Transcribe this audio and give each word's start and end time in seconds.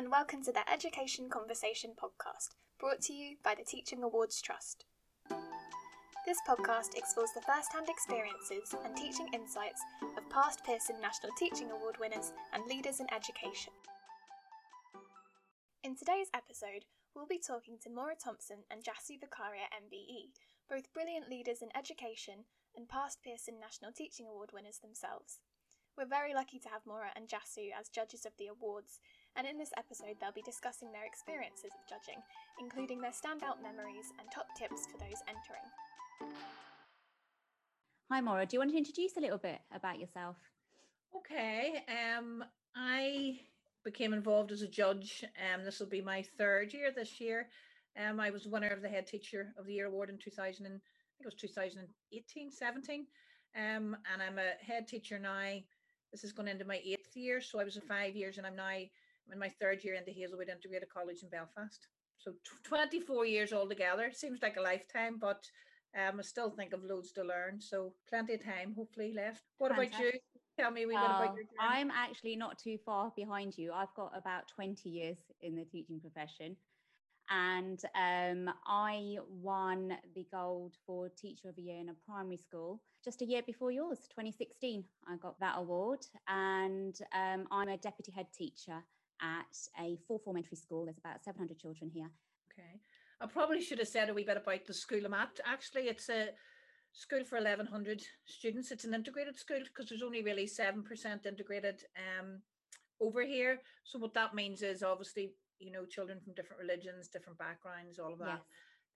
and 0.00 0.10
welcome 0.10 0.42
to 0.42 0.50
the 0.50 0.64
Education 0.72 1.28
Conversation 1.28 1.90
podcast, 1.92 2.56
brought 2.78 3.02
to 3.02 3.12
you 3.12 3.36
by 3.44 3.54
the 3.54 3.68
Teaching 3.68 4.02
Awards 4.02 4.40
Trust. 4.40 4.86
This 6.24 6.38
podcast 6.48 6.96
explores 6.96 7.28
the 7.34 7.44
first 7.44 7.70
hand 7.74 7.84
experiences 7.86 8.74
and 8.82 8.96
teaching 8.96 9.28
insights 9.34 9.82
of 10.16 10.24
past 10.30 10.64
Pearson 10.64 10.96
National 11.02 11.36
Teaching 11.36 11.70
Award 11.70 11.96
winners 12.00 12.32
and 12.54 12.64
leaders 12.64 13.00
in 13.00 13.12
education. 13.12 13.74
In 15.84 15.94
today's 15.94 16.32
episode, 16.32 16.88
we'll 17.14 17.28
be 17.28 17.36
talking 17.36 17.76
to 17.84 17.92
Maire 17.92 18.16
Thompson 18.16 18.64
and 18.70 18.80
Jashu 18.80 19.20
Vekaria 19.20 19.68
MBE, 19.68 20.32
both 20.70 20.94
brilliant 20.94 21.28
leaders 21.28 21.60
in 21.60 21.68
education 21.76 22.48
and 22.74 22.88
past 22.88 23.20
Pearson 23.22 23.60
National 23.60 23.92
Teaching 23.92 24.24
Award 24.26 24.48
winners 24.54 24.80
themselves. 24.80 25.40
We're 26.00 26.06
very 26.06 26.32
lucky 26.32 26.58
to 26.60 26.70
have 26.70 26.86
Maire 26.86 27.12
and 27.14 27.28
Jashu 27.28 27.68
as 27.78 27.90
judges 27.92 28.24
of 28.24 28.32
the 28.38 28.46
awards, 28.46 29.00
and 29.36 29.46
in 29.46 29.58
this 29.58 29.70
episode, 29.76 30.16
they'll 30.20 30.32
be 30.32 30.42
discussing 30.42 30.92
their 30.92 31.04
experiences 31.04 31.70
of 31.74 31.88
judging, 31.88 32.20
including 32.60 33.00
their 33.00 33.12
standout 33.12 33.62
memories 33.62 34.12
and 34.18 34.28
top 34.32 34.46
tips 34.56 34.86
for 34.90 34.98
those 34.98 35.20
entering. 35.28 35.66
Hi, 38.10 38.20
Maire. 38.20 38.46
Do 38.46 38.56
you 38.56 38.60
want 38.60 38.72
to 38.72 38.78
introduce 38.78 39.16
a 39.16 39.20
little 39.20 39.38
bit 39.38 39.60
about 39.74 40.00
yourself? 40.00 40.36
Okay. 41.16 41.82
Um, 41.88 42.44
I 42.74 43.40
became 43.84 44.12
involved 44.12 44.52
as 44.52 44.62
a 44.62 44.68
judge. 44.68 45.24
Um, 45.54 45.64
this 45.64 45.80
will 45.80 45.88
be 45.88 46.02
my 46.02 46.24
third 46.36 46.72
year 46.72 46.90
this 46.94 47.20
year. 47.20 47.48
Um, 47.98 48.20
I 48.20 48.30
was 48.30 48.46
winner 48.46 48.68
of 48.68 48.82
the 48.82 48.88
Head 48.88 49.06
Teacher 49.06 49.52
of 49.58 49.66
the 49.66 49.74
Year 49.74 49.86
award 49.86 50.10
in 50.10 50.18
2000, 50.18 50.66
and 50.66 50.74
I 50.74 50.78
think 51.16 51.22
it 51.22 51.26
was 51.26 51.34
2018, 51.34 52.50
17. 52.50 53.06
Um, 53.56 53.96
and 54.12 54.22
I'm 54.22 54.38
a 54.38 54.64
head 54.64 54.86
teacher 54.86 55.18
now. 55.18 55.58
This 56.12 56.24
is 56.24 56.32
going 56.32 56.48
into 56.48 56.64
my 56.64 56.80
eighth 56.84 57.16
year. 57.16 57.40
So 57.40 57.60
I 57.60 57.64
was 57.64 57.76
in 57.76 57.82
five 57.82 58.14
years, 58.14 58.38
and 58.38 58.46
I'm 58.46 58.56
now 58.56 58.70
in 59.32 59.38
my 59.38 59.48
third 59.60 59.84
year 59.84 59.94
in 59.94 60.04
the 60.06 60.12
Hazelwood 60.12 60.48
Integrated 60.48 60.88
College 60.88 61.22
in 61.22 61.28
Belfast. 61.28 61.86
So 62.18 62.32
24 62.64 63.26
years 63.26 63.52
altogether. 63.52 64.10
Seems 64.12 64.42
like 64.42 64.56
a 64.56 64.60
lifetime, 64.60 65.16
but 65.18 65.42
um, 65.96 66.18
I 66.18 66.22
still 66.22 66.50
think 66.50 66.72
of 66.72 66.84
loads 66.84 67.12
to 67.12 67.24
learn. 67.24 67.60
So 67.60 67.94
plenty 68.08 68.34
of 68.34 68.44
time, 68.44 68.74
hopefully, 68.76 69.12
left. 69.14 69.42
What 69.58 69.72
Fantastic. 69.72 69.98
about 69.98 70.04
you? 70.04 70.20
Tell 70.58 70.70
me 70.70 70.82
a 70.82 70.86
wee 70.86 70.94
bit 70.94 71.04
about 71.04 71.34
your 71.34 71.44
journey. 71.44 71.58
I'm 71.58 71.90
actually 71.90 72.36
not 72.36 72.58
too 72.58 72.76
far 72.84 73.12
behind 73.16 73.56
you. 73.56 73.72
I've 73.72 73.94
got 73.96 74.12
about 74.14 74.48
20 74.54 74.88
years 74.88 75.16
in 75.40 75.56
the 75.56 75.64
teaching 75.64 76.00
profession. 76.00 76.56
And 77.30 77.80
um, 77.94 78.52
I 78.66 79.16
won 79.30 79.96
the 80.16 80.26
gold 80.32 80.74
for 80.84 81.08
Teacher 81.08 81.48
of 81.48 81.56
the 81.56 81.62
Year 81.62 81.80
in 81.80 81.88
a 81.88 81.94
primary 82.04 82.36
school 82.36 82.82
just 83.04 83.22
a 83.22 83.24
year 83.24 83.42
before 83.46 83.70
yours, 83.70 84.00
2016. 84.10 84.84
I 85.08 85.16
got 85.16 85.38
that 85.40 85.54
award. 85.56 86.00
And 86.28 86.94
um, 87.14 87.46
I'm 87.50 87.68
a 87.68 87.76
deputy 87.76 88.12
head 88.12 88.26
teacher 88.36 88.82
at 89.22 89.56
a 89.82 89.98
fourth 90.06 90.24
form 90.24 90.36
entry 90.36 90.56
school. 90.56 90.84
There's 90.84 90.98
about 90.98 91.24
700 91.24 91.58
children 91.58 91.90
here. 91.92 92.10
Okay. 92.52 92.80
I 93.20 93.26
probably 93.26 93.60
should 93.60 93.78
have 93.78 93.88
said 93.88 94.08
a 94.08 94.14
wee 94.14 94.24
bit 94.24 94.36
about 94.36 94.66
the 94.66 94.74
school 94.74 95.04
I'm 95.04 95.14
at. 95.14 95.40
Actually, 95.44 95.82
it's 95.82 96.08
a 96.08 96.30
school 96.92 97.24
for 97.24 97.36
1100 97.36 98.02
students. 98.24 98.70
It's 98.70 98.84
an 98.84 98.94
integrated 98.94 99.38
school 99.38 99.60
because 99.62 99.88
there's 99.88 100.02
only 100.02 100.22
really 100.22 100.46
7% 100.46 101.26
integrated 101.26 101.84
um, 101.96 102.40
over 103.00 103.22
here. 103.22 103.60
So 103.84 103.98
what 103.98 104.14
that 104.14 104.34
means 104.34 104.62
is 104.62 104.82
obviously, 104.82 105.32
you 105.58 105.70
know, 105.70 105.84
children 105.84 106.18
from 106.22 106.34
different 106.34 106.62
religions, 106.62 107.08
different 107.08 107.38
backgrounds, 107.38 107.98
all 107.98 108.12
of 108.12 108.18
that. 108.20 108.40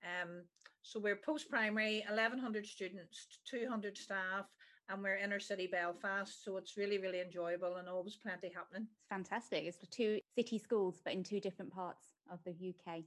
Yes. 0.03 0.11
Um, 0.23 0.43
so 0.83 1.01
we're 1.01 1.17
post-primary, 1.17 2.05
1100 2.09 2.67
students, 2.67 3.27
200 3.51 3.97
staff, 3.97 4.47
and 4.89 5.03
we're 5.03 5.17
inner 5.17 5.41
city 5.41 5.69
Belfast. 5.71 6.45
So 6.45 6.57
it's 6.57 6.77
really, 6.77 6.99
really 6.99 7.21
enjoyable 7.21 7.77
and 7.77 7.89
always 7.89 8.17
plenty 8.17 8.53
happening. 8.55 8.87
It's 8.99 9.09
fantastic. 9.09 9.65
It's 9.65 9.79
two 9.91 10.21
city 10.37 10.59
schools, 10.59 11.01
but 11.05 11.15
in 11.15 11.23
two 11.23 11.41
different 11.41 11.73
parts 11.73 12.05
of 12.31 12.39
the 12.45 12.53
UK. 12.53 13.03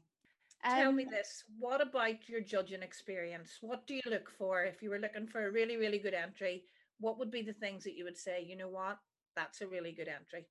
Tell 0.65 0.89
um, 0.89 0.95
me 0.95 1.05
this 1.05 1.43
what 1.59 1.81
about 1.81 2.27
your 2.27 2.41
judging 2.41 2.81
experience? 2.81 3.57
What 3.61 3.85
do 3.85 3.93
you 3.93 4.01
look 4.07 4.29
for 4.37 4.63
if 4.63 4.81
you 4.81 4.89
were 4.89 4.99
looking 4.99 5.27
for 5.27 5.47
a 5.47 5.51
really, 5.51 5.77
really 5.77 5.99
good 5.99 6.15
entry? 6.15 6.63
What 6.99 7.19
would 7.19 7.29
be 7.29 7.43
the 7.43 7.53
things 7.53 7.83
that 7.83 7.95
you 7.95 8.03
would 8.05 8.17
say, 8.17 8.43
you 8.43 8.57
know 8.57 8.69
what, 8.69 8.97
that's 9.35 9.61
a 9.61 9.67
really 9.67 9.91
good 9.91 10.07
entry? 10.07 10.47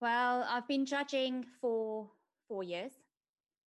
Well, 0.00 0.46
I've 0.48 0.68
been 0.68 0.84
judging 0.84 1.44
for 1.60 2.08
four 2.46 2.62
years, 2.62 2.92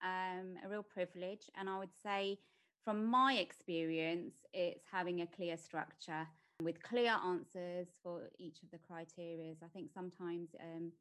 um, 0.04 0.56
a 0.64 0.70
real 0.70 0.84
privilege. 0.84 1.50
And 1.60 1.68
I 1.68 1.80
would 1.80 1.94
say, 2.04 2.40
from 2.86 3.06
my 3.06 3.34
experience, 3.34 4.36
it's 4.54 4.86
having 4.92 5.22
a 5.22 5.28
clear 5.28 5.58
structure 5.58 6.28
with 6.64 6.82
clear 6.84 7.16
answers 7.26 7.88
for 8.04 8.30
each 8.40 8.62
of 8.64 8.72
the 8.72 8.78
criteria. 8.78 9.54
I 9.64 9.68
think 9.74 9.90
sometimes 9.94 10.50
um, 10.60 10.92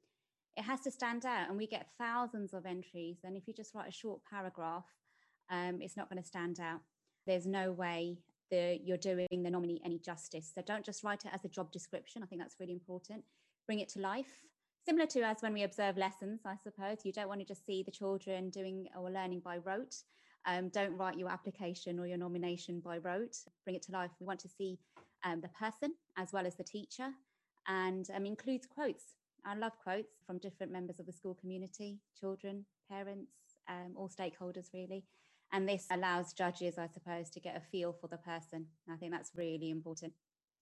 it 0.56 0.62
has 0.62 0.80
to 0.80 0.90
stand 0.90 1.24
out, 1.24 1.48
and 1.48 1.56
we 1.56 1.66
get 1.66 1.88
thousands 1.98 2.52
of 2.52 2.66
entries. 2.66 3.18
And 3.24 3.36
if 3.36 3.46
you 3.46 3.54
just 3.54 3.74
write 3.74 3.88
a 3.88 3.92
short 3.92 4.20
paragraph, 4.28 4.86
um, 5.50 5.80
it's 5.80 5.96
not 5.96 6.08
going 6.08 6.22
to 6.22 6.26
stand 6.26 6.60
out. 6.60 6.80
There's 7.26 7.46
no 7.46 7.72
way 7.72 8.18
that 8.50 8.80
you're 8.84 8.96
doing 8.96 9.28
the 9.30 9.50
nominee 9.50 9.80
any 9.84 9.98
justice. 9.98 10.50
So 10.54 10.62
don't 10.66 10.84
just 10.84 11.04
write 11.04 11.24
it 11.24 11.30
as 11.32 11.44
a 11.44 11.48
job 11.48 11.70
description. 11.72 12.22
I 12.22 12.26
think 12.26 12.40
that's 12.40 12.56
really 12.58 12.72
important. 12.72 13.24
Bring 13.66 13.80
it 13.80 13.88
to 13.90 14.00
life. 14.00 14.44
Similar 14.86 15.06
to 15.06 15.22
as 15.22 15.36
when 15.40 15.52
we 15.52 15.62
observe 15.62 15.96
lessons, 15.96 16.40
I 16.44 16.56
suppose. 16.56 16.98
You 17.04 17.12
don't 17.12 17.28
want 17.28 17.40
to 17.40 17.46
just 17.46 17.66
see 17.66 17.82
the 17.82 17.90
children 17.90 18.50
doing 18.50 18.86
or 18.96 19.10
learning 19.10 19.40
by 19.44 19.58
rote. 19.58 19.94
Um, 20.46 20.70
don't 20.70 20.96
write 20.96 21.18
your 21.18 21.28
application 21.28 22.00
or 22.00 22.06
your 22.06 22.16
nomination 22.16 22.80
by 22.80 22.98
rote. 22.98 23.36
Bring 23.64 23.76
it 23.76 23.82
to 23.82 23.92
life. 23.92 24.10
We 24.18 24.26
want 24.26 24.40
to 24.40 24.48
see 24.48 24.78
um, 25.24 25.40
the 25.40 25.48
person 25.48 25.94
as 26.16 26.32
well 26.32 26.46
as 26.46 26.56
the 26.56 26.64
teacher 26.64 27.10
and 27.68 28.08
um, 28.14 28.26
includes 28.26 28.66
quotes. 28.66 29.14
I 29.44 29.54
love 29.54 29.72
quotes 29.82 30.22
from 30.26 30.38
different 30.38 30.72
members 30.72 30.98
of 30.98 31.06
the 31.06 31.12
school 31.12 31.34
community, 31.34 31.98
children, 32.18 32.66
parents, 32.90 33.32
um, 33.68 33.94
all 33.96 34.08
stakeholders, 34.08 34.66
really. 34.74 35.04
And 35.52 35.68
this 35.68 35.86
allows 35.90 36.32
judges, 36.32 36.78
I 36.78 36.86
suppose, 36.86 37.30
to 37.30 37.40
get 37.40 37.56
a 37.56 37.60
feel 37.60 37.92
for 37.92 38.06
the 38.06 38.18
person. 38.18 38.66
I 38.90 38.96
think 38.96 39.12
that's 39.12 39.32
really 39.34 39.70
important. 39.70 40.12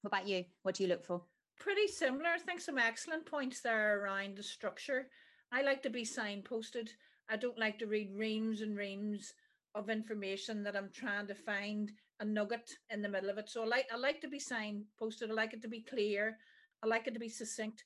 What 0.03 0.09
about 0.13 0.29
you? 0.29 0.45
What 0.63 0.77
do 0.77 0.85
you 0.85 0.89
look 0.89 1.05
for? 1.05 1.23
Pretty 1.59 1.89
similar. 1.89 2.31
I 2.31 2.39
think 2.39 2.61
some 2.61 2.79
excellent 2.79 3.27
points 3.27 3.61
there 3.61 4.01
around 4.01 4.37
the 4.37 4.43
structure. 4.43 5.09
I 5.53 5.63
like 5.63 5.83
to 5.83 5.91
be 5.91 6.05
signposted. 6.05 6.91
I 7.29 7.37
don't 7.37 7.59
like 7.59 7.79
to 7.81 7.87
read 7.87 8.13
reams 8.15 8.61
and 8.61 8.77
reams 8.77 9.35
of 9.75 9.91
information 9.91 10.63
that 10.63 10.77
I'm 10.77 10.91
trying 10.93 11.27
to 11.27 11.35
find 11.35 11.91
a 12.21 12.25
nugget 12.25 12.71
in 12.91 13.03
the 13.03 13.09
middle 13.09 13.31
of 13.31 13.39
it. 13.39 13.49
So 13.49 13.63
I 13.63 13.67
like 13.67 13.87
I 13.93 13.97
like 13.97 14.21
to 14.23 14.29
be 14.29 14.39
signposted. 14.39 15.31
I 15.31 15.35
like 15.35 15.53
it 15.53 15.63
to 15.63 15.69
be 15.69 15.81
clear. 15.81 16.39
I 16.83 16.87
like 16.87 17.07
it 17.07 17.15
to 17.15 17.21
be 17.21 17.29
succinct. 17.29 17.85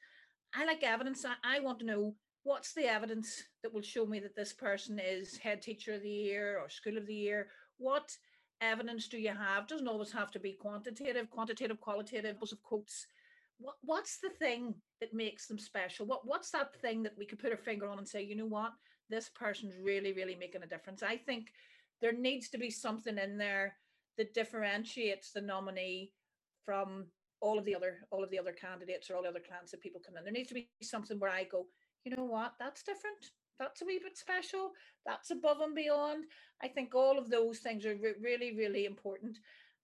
I 0.55 0.65
like 0.65 0.83
evidence. 0.83 1.25
I, 1.25 1.35
I 1.57 1.61
want 1.61 1.79
to 1.81 1.87
know 1.87 2.15
what's 2.45 2.75
the 2.75 2.87
evidence 2.87 3.43
that 3.63 3.73
will 3.73 3.83
show 3.83 4.05
me 4.05 4.21
that 4.21 4.37
this 4.37 4.53
person 4.53 4.99
is 4.99 5.39
head 5.39 5.63
teacher 5.63 5.95
of 5.95 6.03
the 6.03 6.11
year 6.11 6.59
or 6.59 6.69
school 6.69 6.99
of 6.99 7.07
the 7.07 7.15
year. 7.15 7.49
What 7.79 8.15
evidence 8.61 9.09
do 9.09 9.19
you 9.19 9.31
have? 9.31 9.67
Doesn't 9.67 9.89
always 9.89 10.13
have 10.13 10.31
to 10.33 10.41
be 10.41 10.53
quantitative, 10.53 11.31
quantitative, 11.31 11.81
qualitative, 11.81 12.37
of 12.41 12.63
quotes. 12.63 13.07
What 13.59 13.77
what's 13.83 14.19
the 14.19 14.31
thing 14.31 14.75
that 15.01 15.15
makes 15.15 15.47
them 15.47 15.59
special? 15.59 16.07
What 16.07 16.27
what's 16.27 16.51
that 16.51 16.75
thing 16.81 17.03
that 17.05 17.17
we 17.17 17.27
could 17.27 17.39
put 17.39 17.53
our 17.53 17.57
finger 17.57 17.89
on 17.89 17.99
and 17.99 18.09
say, 18.09 18.23
you 18.23 18.37
know 18.37 18.47
what, 18.47 18.73
this 19.09 19.29
person's 19.29 19.75
really, 19.83 20.13
really 20.13 20.35
making 20.35 20.63
a 20.63 20.67
difference. 20.67 21.03
I 21.03 21.17
think 21.17 21.53
there 22.01 22.13
needs 22.13 22.49
to 22.51 22.59
be 22.59 22.71
something 22.71 23.19
in 23.19 23.39
there 23.39 23.77
that 24.19 24.35
differentiates 24.35 25.33
the 25.33 25.41
nominee 25.41 26.13
from 26.65 27.07
all 27.41 27.59
of 27.59 27.65
the 27.65 27.75
other 27.75 27.99
all 28.11 28.23
of 28.23 28.31
the 28.31 28.39
other 28.39 28.53
candidates 28.53 29.11
or 29.11 29.17
all 29.17 29.23
the 29.23 29.29
other 29.29 29.41
clans 29.47 29.71
that 29.71 29.81
people 29.81 30.01
come 30.05 30.17
in. 30.17 30.25
There 30.25 30.33
needs 30.33 30.49
to 30.49 30.55
be 30.55 30.69
something 30.83 31.19
where 31.19 31.31
I 31.31 31.45
go, 31.45 31.67
you 32.05 32.15
know 32.17 32.25
what, 32.25 32.53
that's 32.59 32.83
different. 32.83 33.31
That's 33.59 33.83
a 33.83 33.85
wee 33.85 34.01
bit 34.03 34.17
special. 34.17 34.71
That's 35.07 35.31
above 35.31 35.61
and 35.61 35.75
beyond. 35.75 36.25
I 36.63 36.69
think 36.69 36.95
all 36.95 37.19
of 37.19 37.31
those 37.31 37.59
things 37.59 37.85
are 37.85 37.97
re- 37.97 38.15
really, 38.21 38.57
really 38.57 38.87
important. 38.87 39.39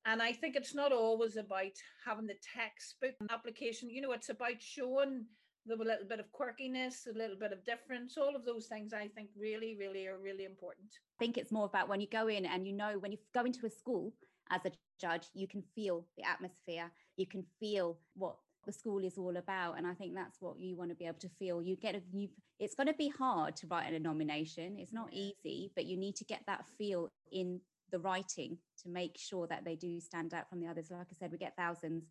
And 0.06 0.22
I 0.22 0.32
think 0.32 0.56
it's 0.56 0.74
not 0.74 0.92
always 0.92 1.36
about 1.36 1.76
having 2.04 2.26
the 2.26 2.36
textbook 2.54 3.14
application. 3.30 3.90
You 3.90 4.00
know, 4.00 4.12
it's 4.12 4.30
about 4.30 4.60
showing 4.60 5.26
the 5.66 5.76
little 5.76 6.06
bit 6.08 6.20
of 6.20 6.32
quirkiness, 6.32 7.06
a 7.06 7.16
little 7.16 7.36
bit 7.36 7.52
of 7.52 7.64
difference, 7.64 8.16
all 8.16 8.34
of 8.34 8.44
those 8.44 8.66
things 8.66 8.92
I 8.92 9.08
think 9.08 9.28
really, 9.38 9.76
really 9.78 10.06
are 10.06 10.18
really 10.18 10.44
important. 10.44 10.88
I 11.20 11.24
think 11.24 11.36
it's 11.36 11.52
more 11.52 11.66
about 11.66 11.88
when 11.88 12.00
you 12.00 12.06
go 12.10 12.28
in 12.28 12.46
and 12.46 12.66
you 12.66 12.72
know 12.72 12.98
when 12.98 13.12
you 13.12 13.18
go 13.34 13.44
into 13.44 13.66
a 13.66 13.70
school 13.70 14.14
as 14.50 14.60
a 14.64 14.72
judge, 15.00 15.26
you 15.34 15.46
can 15.46 15.62
feel 15.74 16.04
the 16.16 16.24
atmosphere, 16.24 16.90
you 17.16 17.26
can 17.26 17.44
feel 17.60 17.98
what 18.14 18.36
the 18.66 18.72
school 18.72 19.02
is 19.02 19.16
all 19.16 19.36
about 19.36 19.78
and 19.78 19.86
i 19.86 19.94
think 19.94 20.14
that's 20.14 20.36
what 20.40 20.58
you 20.58 20.76
want 20.76 20.90
to 20.90 20.96
be 20.96 21.06
able 21.06 21.18
to 21.18 21.28
feel. 21.38 21.62
You 21.62 21.76
get 21.76 21.94
a 21.94 22.02
you 22.12 22.28
it's 22.58 22.74
going 22.74 22.88
to 22.88 22.94
be 22.94 23.08
hard 23.08 23.56
to 23.56 23.66
write 23.66 23.94
a 23.94 23.98
nomination 23.98 24.76
it's 24.78 24.92
not 24.92 25.08
easy 25.12 25.70
but 25.74 25.86
you 25.86 25.96
need 25.96 26.16
to 26.16 26.24
get 26.24 26.42
that 26.46 26.66
feel 26.76 27.10
in 27.32 27.60
the 27.90 27.98
writing 27.98 28.58
to 28.82 28.88
make 28.90 29.16
sure 29.16 29.46
that 29.46 29.64
they 29.64 29.74
do 29.74 29.98
stand 30.00 30.34
out 30.34 30.50
from 30.50 30.60
the 30.60 30.66
others. 30.66 30.90
Like 30.90 31.06
i 31.10 31.16
said 31.18 31.32
we 31.32 31.38
get 31.38 31.56
thousands 31.56 32.04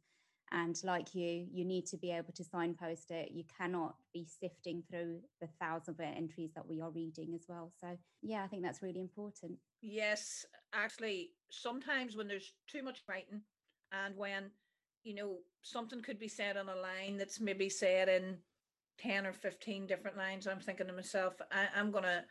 and 0.51 0.79
like 0.83 1.13
you 1.13 1.47
you 1.51 1.65
need 1.65 1.85
to 1.88 1.97
be 1.97 2.11
able 2.11 2.33
to 2.33 2.44
signpost 2.44 3.11
it. 3.11 3.31
You 3.31 3.44
cannot 3.57 3.95
be 4.13 4.25
sifting 4.25 4.83
through 4.89 5.19
the 5.41 5.47
thousands 5.59 5.99
of 5.99 6.05
entries 6.05 6.51
that 6.55 6.67
we 6.67 6.81
are 6.81 6.91
reading 6.91 7.33
as 7.35 7.45
well. 7.47 7.71
So 7.79 7.97
yeah 8.21 8.44
i 8.44 8.47
think 8.47 8.63
that's 8.63 8.81
really 8.81 9.01
important. 9.01 9.57
Yes 9.81 10.45
actually 10.73 11.31
sometimes 11.49 12.15
when 12.15 12.27
there's 12.27 12.53
too 12.67 12.83
much 12.83 13.03
writing 13.07 13.41
and 13.91 14.15
when 14.15 14.51
you 15.03 15.15
know 15.15 15.38
something 15.61 16.01
could 16.01 16.19
be 16.19 16.27
said 16.27 16.57
on 16.57 16.69
a 16.69 16.75
line 16.75 17.17
that's 17.17 17.39
maybe 17.39 17.69
said 17.69 18.09
in 18.09 18.38
10 18.97 19.25
or 19.25 19.33
15 19.33 19.88
different 19.88 20.17
lines, 20.17 20.47
I'm 20.47 20.59
thinking 20.59 20.88
to 20.88 20.93
myself, 20.93 21.33
I, 21.51 21.79
am 21.79 21.91
gonna, 21.91 22.23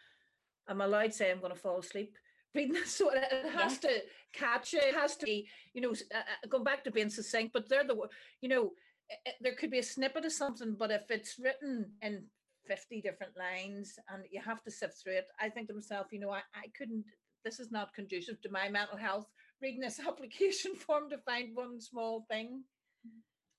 I'm 0.68 0.80
allowed 0.80 1.06
to 1.06 1.12
say 1.12 1.30
I'm 1.30 1.40
gonna 1.40 1.54
fall 1.54 1.78
asleep 1.78 2.16
reading 2.56 2.74
this. 2.74 2.92
So 2.96 3.10
it, 3.10 3.22
it 3.30 3.52
has 3.52 3.78
yeah. 3.82 3.90
to 3.90 4.02
catch 4.32 4.74
it. 4.74 4.84
It 4.84 4.94
has 4.94 5.16
to 5.16 5.26
be, 5.26 5.48
you 5.74 5.82
know, 5.82 5.90
uh, 5.90 6.18
uh, 6.18 6.48
going 6.48 6.64
back 6.64 6.84
to 6.84 6.90
being 6.90 7.10
succinct, 7.10 7.52
but 7.52 7.68
they're 7.68 7.86
the, 7.86 7.96
you 8.40 8.48
know, 8.48 8.72
it, 9.24 9.34
there 9.40 9.54
could 9.54 9.70
be 9.70 9.78
a 9.78 9.82
snippet 9.82 10.24
of 10.24 10.32
something, 10.32 10.74
but 10.78 10.90
if 10.90 11.10
it's 11.10 11.38
written 11.38 11.92
in 12.02 12.24
50 12.66 13.00
different 13.00 13.32
lines 13.38 13.98
and 14.08 14.24
you 14.30 14.40
have 14.40 14.62
to 14.64 14.70
sift 14.70 14.94
through 15.02 15.14
it, 15.14 15.26
I 15.40 15.48
think 15.48 15.68
to 15.68 15.74
myself, 15.74 16.06
you 16.10 16.20
know, 16.20 16.30
I, 16.30 16.40
I 16.54 16.68
couldn't, 16.76 17.04
this 17.44 17.60
is 17.60 17.70
not 17.70 17.94
conducive 17.94 18.40
to 18.42 18.50
my 18.50 18.68
mental 18.68 18.98
health 18.98 19.26
reading 19.62 19.80
this 19.80 20.00
application 20.06 20.74
form 20.74 21.10
to 21.10 21.18
find 21.18 21.54
one 21.54 21.80
small 21.80 22.26
thing. 22.30 22.64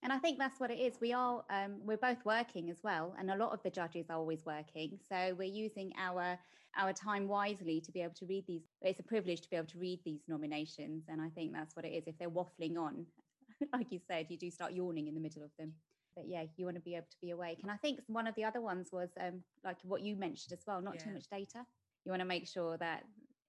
And 0.07 0.13
I 0.13 0.19
think 0.19 0.39
that's 0.39 0.57
what 0.61 0.71
it 0.71 0.79
is. 0.79 0.93
We 1.01 1.11
are, 1.11 1.43
um, 1.49 1.81
we're 1.83 1.97
both 1.97 2.23
working 2.23 2.69
as 2.69 2.77
well, 2.81 3.13
and 3.19 3.29
a 3.29 3.35
lot 3.35 3.51
of 3.51 3.61
the 3.61 3.69
judges 3.69 4.05
are 4.09 4.15
always 4.15 4.45
working. 4.45 4.97
So 5.09 5.35
we're 5.37 5.51
using 5.51 5.91
our 5.99 6.39
our 6.77 6.93
time 6.93 7.27
wisely 7.27 7.81
to 7.81 7.91
be 7.91 8.03
able 8.03 8.13
to 8.13 8.25
read 8.25 8.45
these. 8.47 8.61
It's 8.81 9.01
a 9.01 9.03
privilege 9.03 9.41
to 9.41 9.49
be 9.49 9.57
able 9.57 9.67
to 9.67 9.77
read 9.77 9.99
these 10.05 10.21
nominations, 10.29 11.03
and 11.09 11.19
I 11.19 11.27
think 11.35 11.51
that's 11.51 11.75
what 11.75 11.83
it 11.83 11.89
is. 11.89 12.07
If 12.07 12.17
they're 12.17 12.29
waffling 12.29 12.77
on, 12.77 13.05
like 13.73 13.91
you 13.91 13.99
said, 14.07 14.27
you 14.29 14.37
do 14.37 14.49
start 14.49 14.71
yawning 14.71 15.09
in 15.09 15.13
the 15.13 15.19
middle 15.19 15.43
of 15.43 15.51
them. 15.59 15.73
But 16.15 16.29
yeah, 16.29 16.43
you 16.55 16.63
want 16.63 16.77
to 16.77 16.81
be 16.81 16.95
able 16.95 17.07
to 17.11 17.17
be 17.21 17.31
awake. 17.31 17.59
And 17.61 17.69
I 17.69 17.75
think 17.75 17.99
one 18.07 18.27
of 18.27 18.35
the 18.35 18.45
other 18.45 18.61
ones 18.61 18.87
was 18.93 19.09
um, 19.19 19.43
like 19.65 19.75
what 19.83 20.03
you 20.03 20.15
mentioned 20.15 20.53
as 20.53 20.63
well, 20.65 20.81
not 20.81 20.95
yeah. 20.95 21.03
too 21.03 21.11
much 21.11 21.27
data. 21.29 21.65
You 22.05 22.11
want 22.11 22.21
to 22.21 22.25
make 22.25 22.47
sure 22.47 22.77
that 22.77 23.03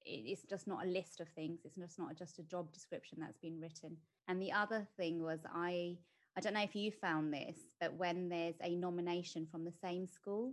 it's 0.05 0.43
just 0.43 0.67
not 0.67 0.85
a 0.85 0.89
list 0.89 1.21
of 1.21 1.29
things. 1.29 1.61
It's 1.65 1.77
just 1.77 2.01
not 2.01 2.19
just 2.19 2.41
a 2.41 2.43
job 2.43 2.73
description 2.73 3.19
that's 3.21 3.39
been 3.39 3.61
written. 3.61 3.97
And 4.27 4.43
the 4.43 4.51
other 4.51 4.89
thing 4.97 5.23
was 5.23 5.39
I 5.55 5.99
I 6.37 6.41
don't 6.41 6.55
know 6.55 6.63
if 6.63 6.77
you 6.77 6.93
found 6.93 7.33
this, 7.33 7.57
but 7.81 7.95
when 7.95 8.29
there's 8.29 8.55
a 8.63 8.75
nomination 8.75 9.47
from 9.51 9.65
the 9.65 9.73
same 9.83 10.07
school, 10.07 10.53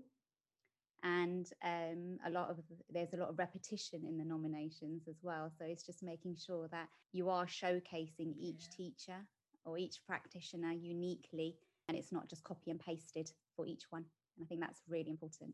and 1.03 1.47
um, 1.63 2.17
a 2.25 2.31
lot 2.31 2.49
of 2.49 2.57
there's 2.89 3.13
a 3.13 3.17
lot 3.17 3.29
of 3.29 3.37
repetition 3.37 4.05
in 4.07 4.17
the 4.17 4.25
nominations 4.25 5.07
as 5.07 5.17
well. 5.21 5.51
So 5.57 5.65
it's 5.65 5.85
just 5.85 6.01
making 6.01 6.37
sure 6.37 6.67
that 6.71 6.87
you 7.11 7.29
are 7.29 7.45
showcasing 7.45 8.33
each 8.39 8.63
yeah. 8.63 8.77
teacher 8.77 9.25
or 9.65 9.77
each 9.77 9.99
practitioner 10.07 10.71
uniquely, 10.71 11.55
and 11.87 11.97
it's 11.97 12.11
not 12.11 12.29
just 12.29 12.43
copy 12.43 12.71
and 12.71 12.79
pasted 12.79 13.31
for 13.55 13.67
each 13.67 13.83
one. 13.91 14.05
And 14.37 14.45
I 14.45 14.47
think 14.47 14.61
that's 14.61 14.81
really 14.89 15.11
important. 15.11 15.53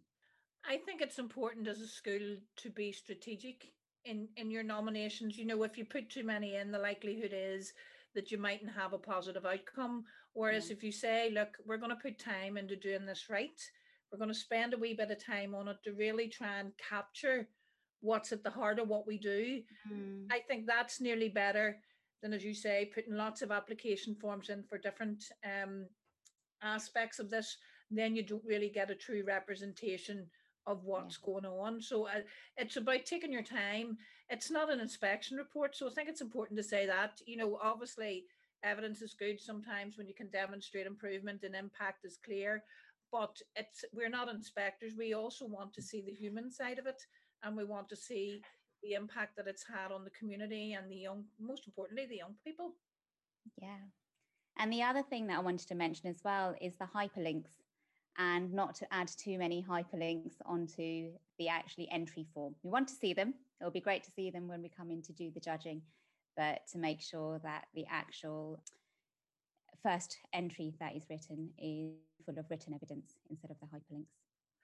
I 0.65 0.77
think 0.77 1.01
it's 1.01 1.19
important 1.19 1.67
as 1.67 1.81
a 1.81 1.87
school 1.87 2.37
to 2.57 2.69
be 2.69 2.91
strategic 2.91 3.73
in 4.05 4.29
in 4.37 4.51
your 4.51 4.63
nominations. 4.63 5.37
You 5.37 5.45
know, 5.45 5.63
if 5.63 5.77
you 5.77 5.85
put 5.85 6.09
too 6.09 6.23
many 6.23 6.55
in, 6.55 6.71
the 6.71 6.79
likelihood 6.79 7.33
is 7.33 7.73
that 8.15 8.31
you 8.31 8.37
mightn't 8.37 8.71
have 8.71 8.93
a 8.93 8.97
positive 8.97 9.45
outcome. 9.45 10.03
Whereas 10.33 10.69
if 10.69 10.83
you 10.83 10.91
say, 10.91 11.31
look, 11.33 11.57
we're 11.65 11.77
going 11.77 11.91
to 11.91 11.95
put 11.95 12.19
time 12.19 12.57
into 12.57 12.75
doing 12.75 13.05
this 13.05 13.29
right, 13.29 13.59
we're 14.11 14.17
going 14.19 14.29
to 14.29 14.35
spend 14.35 14.73
a 14.73 14.77
wee 14.77 14.93
bit 14.93 15.11
of 15.11 15.23
time 15.23 15.55
on 15.55 15.67
it 15.67 15.77
to 15.83 15.93
really 15.93 16.27
try 16.27 16.59
and 16.59 16.71
capture 16.77 17.47
what's 18.01 18.31
at 18.31 18.43
the 18.43 18.49
heart 18.49 18.79
of 18.79 18.87
what 18.87 19.07
we 19.07 19.17
do. 19.17 19.61
Mm. 19.91 20.25
I 20.31 20.39
think 20.39 20.65
that's 20.65 20.99
nearly 20.99 21.29
better 21.29 21.77
than, 22.21 22.33
as 22.33 22.43
you 22.43 22.53
say, 22.53 22.91
putting 22.93 23.15
lots 23.15 23.41
of 23.41 23.51
application 23.51 24.15
forms 24.15 24.49
in 24.49 24.63
for 24.63 24.77
different 24.77 25.23
um, 25.45 25.85
aspects 26.61 27.19
of 27.19 27.29
this. 27.29 27.57
Then 27.89 28.15
you 28.15 28.23
don't 28.23 28.43
really 28.45 28.69
get 28.69 28.91
a 28.91 28.95
true 28.95 29.23
representation 29.25 30.27
of 30.67 30.83
what's 30.83 31.19
yeah. 31.21 31.33
going 31.33 31.45
on. 31.45 31.81
So 31.81 32.07
uh, 32.07 32.21
it's 32.57 32.77
about 32.77 33.05
taking 33.05 33.31
your 33.31 33.43
time. 33.43 33.97
It's 34.29 34.51
not 34.51 34.71
an 34.71 34.79
inspection 34.79 35.37
report. 35.37 35.75
So 35.75 35.87
I 35.87 35.91
think 35.91 36.09
it's 36.09 36.21
important 36.21 36.57
to 36.57 36.63
say 36.63 36.85
that, 36.85 37.21
you 37.25 37.37
know, 37.37 37.59
obviously 37.61 38.25
evidence 38.63 39.01
is 39.01 39.13
good 39.13 39.39
sometimes 39.39 39.97
when 39.97 40.07
you 40.07 40.13
can 40.13 40.29
demonstrate 40.29 40.85
improvement 40.85 41.43
and 41.43 41.55
impact 41.55 42.05
is 42.05 42.19
clear, 42.23 42.63
but 43.11 43.41
it's 43.55 43.83
we're 43.93 44.09
not 44.09 44.29
inspectors. 44.29 44.93
We 44.97 45.13
also 45.13 45.45
want 45.45 45.73
to 45.73 45.81
see 45.81 46.01
the 46.01 46.13
human 46.13 46.51
side 46.51 46.79
of 46.79 46.85
it 46.85 47.01
and 47.43 47.57
we 47.57 47.63
want 47.63 47.89
to 47.89 47.95
see 47.95 48.41
the 48.83 48.93
impact 48.93 49.35
that 49.37 49.47
it's 49.47 49.65
had 49.67 49.91
on 49.91 50.03
the 50.03 50.09
community 50.11 50.73
and 50.73 50.91
the 50.91 50.95
young, 50.95 51.23
most 51.39 51.67
importantly, 51.67 52.05
the 52.07 52.17
young 52.17 52.35
people. 52.43 52.73
Yeah. 53.61 53.77
And 54.57 54.71
the 54.71 54.83
other 54.83 55.01
thing 55.01 55.27
that 55.27 55.37
I 55.37 55.41
wanted 55.41 55.67
to 55.69 55.75
mention 55.75 56.09
as 56.09 56.21
well 56.23 56.55
is 56.61 56.75
the 56.75 56.85
hyperlinks 56.85 57.61
and 58.17 58.53
not 58.53 58.75
to 58.75 58.93
add 58.93 59.07
too 59.07 59.37
many 59.37 59.65
hyperlinks 59.67 60.35
onto 60.45 61.11
the 61.37 61.47
actually 61.47 61.89
entry 61.91 62.25
form. 62.33 62.55
We 62.63 62.69
want 62.69 62.87
to 62.89 62.95
see 62.95 63.13
them. 63.13 63.33
It'll 63.59 63.71
be 63.71 63.79
great 63.79 64.03
to 64.03 64.11
see 64.11 64.29
them 64.29 64.47
when 64.47 64.61
we 64.61 64.69
come 64.69 64.91
in 64.91 65.01
to 65.03 65.13
do 65.13 65.31
the 65.31 65.39
judging, 65.39 65.81
but 66.35 66.61
to 66.71 66.77
make 66.77 67.01
sure 67.01 67.39
that 67.43 67.65
the 67.73 67.85
actual 67.89 68.61
first 69.83 70.17
entry 70.33 70.73
that 70.79 70.95
is 70.95 71.05
written 71.09 71.49
is 71.57 71.93
full 72.25 72.37
of 72.37 72.45
written 72.49 72.73
evidence 72.73 73.15
instead 73.29 73.51
of 73.51 73.57
the 73.59 73.65
hyperlinks. 73.65 74.13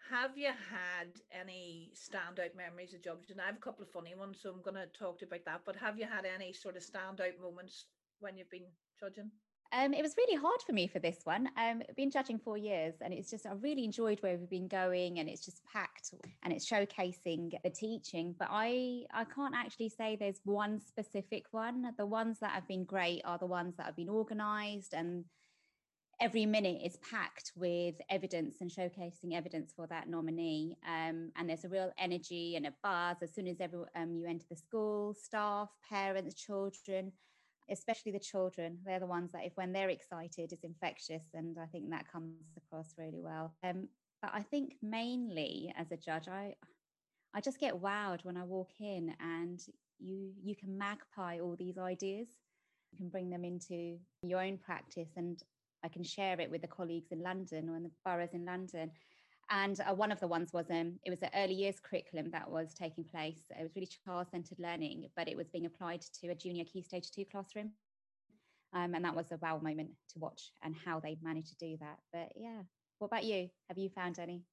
Have 0.09 0.37
you 0.37 0.47
had 0.47 1.09
any 1.31 1.91
standout 1.93 2.55
memories 2.55 2.93
of 2.93 3.03
judging? 3.03 3.39
I 3.41 3.47
have 3.47 3.57
a 3.57 3.59
couple 3.59 3.83
of 3.83 3.91
funny 3.91 4.15
ones, 4.15 4.39
so 4.41 4.49
I'm 4.49 4.61
going 4.61 4.75
to 4.75 4.87
talk 4.97 5.19
to 5.19 5.25
you 5.25 5.27
about 5.27 5.45
that. 5.45 5.61
But 5.65 5.75
have 5.75 5.99
you 5.99 6.05
had 6.05 6.25
any 6.25 6.53
sort 6.53 6.77
of 6.77 6.83
standout 6.83 7.41
moments 7.41 7.85
when 8.19 8.37
you've 8.37 8.49
been 8.49 8.71
judging? 8.99 9.31
Um, 9.73 9.93
it 9.93 10.01
was 10.01 10.15
really 10.17 10.39
hard 10.39 10.61
for 10.65 10.71
me 10.71 10.87
for 10.87 10.99
this 10.99 11.19
one. 11.23 11.47
Um, 11.57 11.81
I've 11.87 11.95
been 11.95 12.11
judging 12.11 12.39
four 12.39 12.57
years, 12.57 12.95
and 13.01 13.13
it's 13.13 13.29
just 13.29 13.45
I 13.45 13.51
really 13.53 13.83
enjoyed 13.83 14.21
where 14.21 14.37
we've 14.37 14.49
been 14.49 14.67
going, 14.67 15.19
and 15.19 15.27
it's 15.27 15.45
just 15.45 15.61
packed 15.65 16.13
and 16.43 16.53
it's 16.53 16.69
showcasing 16.69 17.51
the 17.63 17.69
teaching. 17.69 18.35
But 18.37 18.49
I 18.51 19.03
I 19.13 19.25
can't 19.25 19.55
actually 19.55 19.89
say 19.89 20.15
there's 20.15 20.39
one 20.45 20.79
specific 20.79 21.45
one. 21.51 21.93
The 21.97 22.05
ones 22.05 22.39
that 22.39 22.51
have 22.51 22.67
been 22.67 22.85
great 22.85 23.21
are 23.25 23.37
the 23.37 23.45
ones 23.45 23.75
that 23.77 23.85
have 23.87 23.95
been 23.95 24.09
organised, 24.09 24.93
and 24.93 25.25
every 26.19 26.45
minute 26.45 26.81
is 26.83 26.97
packed 26.97 27.51
with 27.55 27.95
evidence 28.09 28.57
and 28.61 28.71
showcasing 28.71 29.33
evidence 29.33 29.73
for 29.75 29.85
that 29.87 30.09
nominee. 30.09 30.77
Um, 30.87 31.31
and 31.35 31.47
there's 31.47 31.63
a 31.65 31.69
real 31.69 31.91
energy 31.99 32.55
and 32.55 32.65
a 32.65 32.73
buzz 32.81 33.17
as 33.21 33.33
soon 33.35 33.47
as 33.47 33.57
every, 33.59 33.81
um, 33.95 34.15
you 34.15 34.25
enter 34.25 34.45
the 34.49 34.55
school, 34.55 35.13
staff, 35.13 35.69
parents, 35.87 36.33
children 36.33 37.11
especially 37.69 38.11
the 38.11 38.19
children 38.19 38.77
they're 38.85 38.99
the 38.99 39.05
ones 39.05 39.31
that 39.31 39.45
if 39.45 39.53
when 39.55 39.73
they're 39.73 39.89
excited 39.89 40.51
it's 40.51 40.63
infectious 40.63 41.23
and 41.33 41.57
i 41.59 41.65
think 41.65 41.89
that 41.89 42.09
comes 42.11 42.33
across 42.57 42.93
really 42.97 43.21
well. 43.21 43.53
Um, 43.63 43.87
but 44.21 44.31
i 44.33 44.41
think 44.41 44.75
mainly 44.81 45.73
as 45.77 45.91
a 45.91 45.97
judge 45.97 46.27
i 46.27 46.53
i 47.33 47.41
just 47.41 47.59
get 47.59 47.75
wowed 47.75 48.23
when 48.23 48.37
i 48.37 48.43
walk 48.43 48.71
in 48.79 49.13
and 49.19 49.61
you 49.99 50.31
you 50.43 50.55
can 50.55 50.77
magpie 50.77 51.39
all 51.39 51.55
these 51.57 51.77
ideas. 51.77 52.27
You 52.91 52.97
can 52.97 53.09
bring 53.09 53.29
them 53.29 53.43
into 53.43 53.97
your 54.21 54.41
own 54.41 54.57
practice 54.57 55.09
and 55.17 55.41
i 55.83 55.87
can 55.87 56.03
share 56.03 56.39
it 56.39 56.49
with 56.49 56.61
the 56.61 56.67
colleagues 56.67 57.11
in 57.11 57.21
london 57.21 57.69
or 57.69 57.75
in 57.75 57.83
the 57.83 57.91
boroughs 58.05 58.33
in 58.33 58.45
london 58.45 58.91
and 59.49 59.79
uh, 59.79 59.93
one 59.93 60.11
of 60.11 60.19
the 60.19 60.27
ones 60.27 60.51
was 60.53 60.65
um, 60.69 60.99
it 61.05 61.09
was 61.09 61.21
an 61.21 61.29
early 61.35 61.53
years 61.53 61.75
curriculum 61.79 62.31
that 62.31 62.49
was 62.49 62.73
taking 62.73 63.03
place. 63.03 63.39
It 63.49 63.63
was 63.63 63.75
really 63.75 63.89
child 64.05 64.27
centered 64.29 64.59
learning, 64.59 65.07
but 65.15 65.27
it 65.27 65.37
was 65.37 65.47
being 65.47 65.65
applied 65.65 66.01
to 66.21 66.27
a 66.27 66.35
junior 66.35 66.65
key 66.65 66.81
stage 66.81 67.11
two 67.11 67.25
classroom. 67.25 67.71
Um, 68.73 68.93
and 68.93 69.05
that 69.05 69.15
was 69.15 69.31
a 69.31 69.37
wow 69.37 69.59
moment 69.59 69.91
to 70.13 70.19
watch 70.19 70.51
and 70.63 70.75
how 70.85 70.99
they 70.99 71.17
managed 71.21 71.57
to 71.57 71.65
do 71.65 71.77
that. 71.79 71.97
But 72.11 72.33
yeah, 72.35 72.61
what 72.99 73.07
about 73.07 73.23
you? 73.23 73.49
Have 73.69 73.77
you 73.77 73.89
found 73.89 74.19
any? 74.19 74.43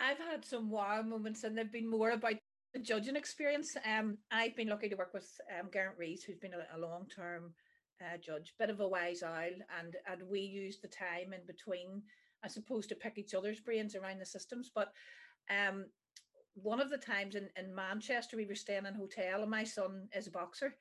I've 0.00 0.18
had 0.18 0.44
some 0.44 0.70
wow 0.70 1.02
moments, 1.02 1.44
and 1.44 1.56
they've 1.56 1.70
been 1.70 1.90
more 1.90 2.10
about 2.10 2.34
the 2.72 2.80
judging 2.80 3.16
experience. 3.16 3.68
Um, 3.84 4.16
I've 4.30 4.56
been 4.56 4.68
lucky 4.68 4.88
to 4.88 4.96
work 4.96 5.12
with 5.12 5.28
um, 5.58 5.68
Geraint 5.70 5.98
Rees, 5.98 6.22
who's 6.22 6.38
been 6.38 6.54
a, 6.54 6.76
a 6.76 6.80
long 6.80 7.06
term 7.14 7.52
uh, 8.00 8.16
judge, 8.16 8.54
bit 8.58 8.70
of 8.70 8.80
a 8.80 8.88
wise 8.88 9.22
owl, 9.22 9.50
and 9.78 9.96
and 10.10 10.22
we 10.30 10.40
used 10.40 10.82
the 10.82 10.88
time 10.88 11.34
in 11.34 11.40
between 11.46 12.02
as 12.44 12.56
opposed 12.56 12.88
to 12.88 12.94
pick 12.94 13.18
each 13.18 13.34
other's 13.34 13.60
brains 13.60 13.94
around 13.94 14.20
the 14.20 14.26
systems. 14.26 14.70
But 14.74 14.92
um, 15.50 15.86
one 16.54 16.80
of 16.80 16.90
the 16.90 16.98
times 16.98 17.34
in, 17.34 17.48
in 17.56 17.74
Manchester, 17.74 18.36
we 18.36 18.46
were 18.46 18.54
staying 18.54 18.86
in 18.86 18.94
a 18.94 18.98
hotel, 18.98 19.42
and 19.42 19.50
my 19.50 19.64
son 19.64 20.08
is 20.16 20.26
a 20.26 20.30
boxer, 20.30 20.74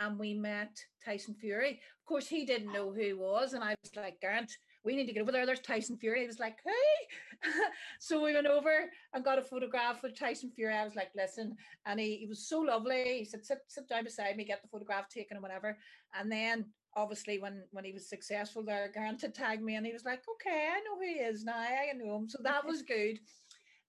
and 0.00 0.18
we 0.18 0.34
met 0.34 0.76
Tyson 1.04 1.34
Fury. 1.34 1.80
Of 2.00 2.06
course, 2.06 2.26
he 2.26 2.44
didn't 2.44 2.72
know 2.72 2.92
who 2.92 3.00
he 3.00 3.12
was, 3.12 3.52
and 3.52 3.64
I 3.64 3.74
was 3.82 3.96
like, 3.96 4.20
Geraint, 4.20 4.52
we 4.86 4.94
need 4.94 5.06
to 5.06 5.12
get 5.12 5.20
over 5.20 5.32
there. 5.32 5.44
There's 5.44 5.60
Tyson 5.60 5.98
Fury. 5.98 6.20
He 6.20 6.26
was 6.26 6.38
like, 6.38 6.58
hey. 6.64 7.50
so 7.98 8.22
we 8.22 8.32
went 8.32 8.46
over 8.46 8.70
and 9.12 9.24
got 9.24 9.38
a 9.38 9.42
photograph 9.42 10.02
with 10.02 10.18
Tyson 10.18 10.52
Fury. 10.54 10.74
I 10.74 10.84
was 10.84 10.94
like, 10.94 11.10
listen. 11.16 11.56
And 11.84 11.98
he, 11.98 12.18
he 12.18 12.26
was 12.26 12.48
so 12.48 12.60
lovely. 12.60 13.18
He 13.18 13.24
said, 13.24 13.44
sit, 13.44 13.58
sit 13.66 13.88
down 13.88 14.04
beside 14.04 14.36
me, 14.36 14.44
get 14.44 14.62
the 14.62 14.68
photograph 14.68 15.08
taken 15.08 15.36
and 15.36 15.42
whatever. 15.42 15.76
And 16.18 16.30
then 16.30 16.66
obviously 16.96 17.38
when 17.38 17.62
when 17.72 17.84
he 17.84 17.92
was 17.92 18.08
successful 18.08 18.62
there, 18.62 18.90
Geraint 18.92 19.20
to 19.20 19.28
tag 19.28 19.62
me 19.62 19.76
and 19.76 19.86
he 19.86 19.92
was 19.92 20.04
like, 20.04 20.22
okay, 20.28 20.68
I 20.72 20.80
know 20.80 20.96
who 20.96 21.06
he 21.06 21.20
is 21.20 21.44
now. 21.44 21.58
I 21.58 21.92
know 21.94 22.16
him. 22.16 22.28
So 22.28 22.38
that 22.42 22.66
was 22.66 22.82
good. 22.82 23.20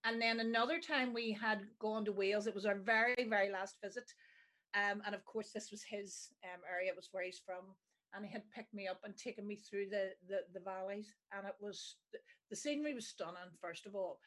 And 0.03 0.21
then 0.21 0.39
another 0.39 0.79
time 0.79 1.13
we 1.13 1.31
had 1.31 1.61
gone 1.79 2.05
to 2.05 2.11
Wales. 2.11 2.47
It 2.47 2.55
was 2.55 2.65
our 2.65 2.75
very, 2.75 3.27
very 3.27 3.51
last 3.51 3.77
visit. 3.83 4.05
Um, 4.75 5.01
and 5.05 5.15
of 5.15 5.25
course, 5.25 5.51
this 5.51 5.71
was 5.71 5.83
his 5.83 6.29
um, 6.43 6.61
area. 6.71 6.91
It 6.91 6.95
was 6.95 7.09
where 7.11 7.23
he's 7.23 7.41
from. 7.43 7.65
And 8.13 8.25
he 8.25 8.31
had 8.31 8.49
picked 8.55 8.73
me 8.73 8.87
up 8.87 9.01
and 9.03 9.17
taken 9.17 9.47
me 9.47 9.55
through 9.55 9.87
the, 9.89 10.11
the, 10.29 10.39
the 10.53 10.63
valleys. 10.63 11.13
And 11.35 11.47
it 11.47 11.55
was, 11.59 11.95
the 12.49 12.55
scenery 12.55 12.93
was 12.93 13.07
stunning, 13.07 13.51
first 13.59 13.85
of 13.85 13.95
all. 13.95 14.19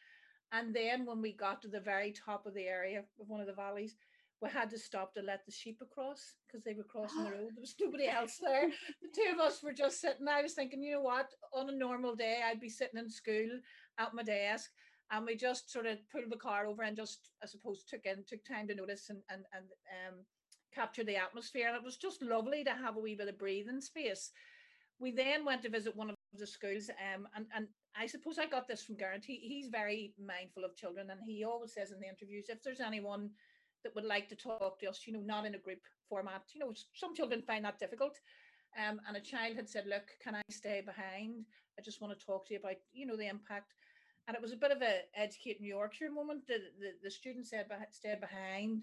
And 0.53 0.75
then 0.75 1.07
when 1.07 1.23
we 1.23 1.33
got 1.33 1.63
to 1.63 1.69
the 1.69 1.81
very 1.81 2.13
top 2.13 2.45
of 2.45 2.55
the 2.55 2.67
area 2.67 2.99
of 2.99 3.29
one 3.29 3.41
of 3.41 3.47
the 3.47 3.53
valleys, 3.53 3.95
we 4.43 4.49
had 4.49 4.71
to 4.71 4.79
stop 4.79 5.15
to 5.15 5.23
let 5.23 5.45
the 5.45 5.53
sheep 5.53 5.81
across 5.83 6.35
because 6.47 6.65
they 6.65 6.75
were 6.75 6.85
crossing 6.85 7.25
the 7.25 7.31
road. 7.37 7.51
There 7.55 7.61
was 7.61 7.75
nobody 7.81 8.09
else 8.09 8.39
there. 8.43 8.69
The 9.03 9.09
two 9.15 9.35
of 9.35 9.41
us 9.41 9.63
were 9.63 9.73
just 9.73 10.01
sitting. 10.01 10.29
I 10.29 10.43
was 10.43 10.55
thinking, 10.55 10.83
you 10.83 10.95
know 10.95 11.03
what? 11.03 11.29
On 11.53 11.69
a 11.69 11.77
normal 11.77 12.15
day, 12.15 12.41
I'd 12.45 12.61
be 12.61 12.71
sitting 12.71 12.99
in 12.99 13.11
school 13.11 13.49
at 13.99 14.15
my 14.15 14.23
desk, 14.23 14.71
and 15.11 15.27
we 15.27 15.37
just 15.37 15.71
sort 15.71 15.87
of 15.87 15.99
pulled 16.11 16.31
the 16.31 16.37
car 16.37 16.67
over 16.67 16.83
and 16.83 16.97
just, 16.97 17.31
I 17.43 17.47
suppose, 17.47 17.85
took 17.85 18.07
in 18.07 18.25
took 18.27 18.45
time 18.45 18.69
to 18.69 18.75
notice 18.75 19.11
and 19.11 19.21
and 19.29 19.45
and 19.55 19.67
um, 20.09 20.15
capture 20.75 21.05
the 21.05 21.17
atmosphere. 21.17 21.69
And 21.69 21.77
it 21.77 21.85
was 21.85 21.99
just 21.99 22.23
lovely 22.23 22.65
to 22.65 22.71
have 22.71 22.97
a 22.97 23.01
wee 23.01 23.17
bit 23.17 23.29
of 23.29 23.39
breathing 23.39 23.81
space. 23.81 24.31
We 24.99 25.11
then 25.11 25.45
went 25.45 25.63
to 25.63 25.71
visit 25.71 25.97
one 25.97 26.11
of 26.11 26.17
the 26.39 26.47
schools, 26.47 26.89
um, 26.89 27.27
and 27.37 27.47
and 27.55 27.67
I 27.95 28.07
suppose 28.07 28.39
I 28.39 28.47
got 28.47 28.69
this 28.69 28.83
from 28.83 28.97
Geraint. 28.97 29.25
He, 29.27 29.37
he's 29.37 29.69
very 29.69 30.15
mindful 30.25 30.65
of 30.65 30.77
children, 30.77 31.11
and 31.11 31.21
he 31.27 31.45
always 31.45 31.75
says 31.75 31.91
in 31.91 32.01
the 32.01 32.09
interviews, 32.09 32.47
if 32.49 32.63
there's 32.63 32.81
anyone 32.81 33.31
that 33.83 33.95
would 33.95 34.05
like 34.05 34.29
to 34.29 34.37
talk 34.37 34.79
to 34.81 34.89
us, 34.89 35.03
you 35.07 35.13
know, 35.13 35.21
not 35.21 35.47
in 35.47 35.55
a 35.55 35.59
group 35.59 35.81
format. 36.09 36.43
You 36.53 36.61
know, 36.61 36.73
some 36.95 37.15
children 37.15 37.43
find 37.43 37.65
that 37.65 37.79
difficult. 37.79 38.19
Um, 38.79 39.01
and 39.09 39.17
a 39.17 39.21
child 39.21 39.57
had 39.57 39.69
said, 39.69 39.87
Look, 39.89 40.05
can 40.23 40.35
I 40.35 40.43
stay 40.51 40.83
behind? 40.85 41.45
I 41.79 41.83
just 41.83 42.01
want 42.01 42.19
to 42.19 42.27
talk 42.27 42.47
to 42.47 42.55
you 42.55 42.61
about, 42.61 42.77
you 42.93 43.07
know, 43.07 43.17
the 43.17 43.29
impact. 43.29 43.73
And 44.29 44.37
it 44.37 44.43
was 44.43 44.53
a 44.53 44.57
bit 44.57 44.71
of 44.71 44.83
a 44.83 45.01
Educating 45.17 45.67
Yorkshire 45.67 46.11
moment. 46.11 46.47
The, 46.47 46.59
the, 46.79 46.93
the 47.03 47.11
students 47.11 47.51
said, 47.51 47.67
stayed 47.91 48.21
behind. 48.21 48.83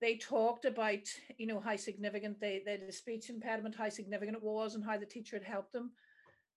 They 0.00 0.16
talked 0.16 0.64
about, 0.64 1.06
you 1.38 1.46
know, 1.46 1.60
how 1.60 1.76
significant 1.76 2.40
they, 2.40 2.62
a 2.66 2.90
speech 2.90 3.30
impediment, 3.30 3.76
how 3.76 3.88
significant 3.88 4.38
it 4.38 4.42
was, 4.42 4.74
and 4.74 4.84
how 4.84 4.98
the 4.98 5.06
teacher 5.06 5.36
had 5.36 5.44
helped 5.44 5.72
them. 5.72 5.92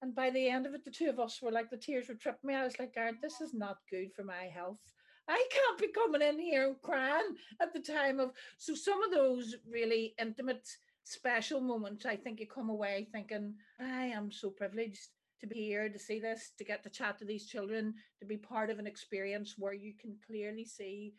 And 0.01 0.15
by 0.15 0.29
the 0.29 0.49
end 0.49 0.65
of 0.65 0.73
it, 0.73 0.83
the 0.83 0.91
two 0.91 1.09
of 1.09 1.19
us 1.19 1.41
were 1.41 1.51
like, 1.51 1.69
the 1.69 1.77
tears 1.77 2.07
were 2.09 2.15
tripping 2.15 2.47
me. 2.47 2.55
I 2.55 2.63
was 2.63 2.79
like, 2.79 2.93
Geraint, 2.93 3.21
this 3.21 3.41
is 3.41 3.53
not 3.53 3.77
good 3.89 4.11
for 4.15 4.23
my 4.23 4.49
health. 4.53 4.81
I 5.27 5.47
can't 5.51 5.79
be 5.79 5.87
coming 5.87 6.21
in 6.21 6.39
here 6.39 6.67
and 6.67 6.81
crying 6.81 7.35
at 7.61 7.73
the 7.73 7.79
time 7.79 8.19
of. 8.19 8.31
So 8.57 8.75
some 8.75 9.03
of 9.03 9.11
those 9.11 9.55
really 9.69 10.13
intimate, 10.19 10.67
special 11.03 11.61
moments, 11.61 12.05
I 12.05 12.15
think 12.15 12.39
you 12.39 12.47
come 12.47 12.69
away 12.69 13.07
thinking, 13.11 13.55
I 13.79 14.05
am 14.05 14.31
so 14.31 14.49
privileged 14.49 15.07
to 15.41 15.47
be 15.47 15.65
here 15.65 15.89
to 15.89 15.99
see 15.99 16.19
this, 16.19 16.51
to 16.57 16.63
get 16.63 16.83
to 16.83 16.89
chat 16.89 17.17
to 17.19 17.25
these 17.25 17.47
children, 17.47 17.93
to 18.19 18.25
be 18.25 18.37
part 18.37 18.69
of 18.69 18.79
an 18.79 18.87
experience 18.87 19.55
where 19.57 19.73
you 19.73 19.93
can 19.99 20.15
clearly 20.25 20.65
see 20.65 21.13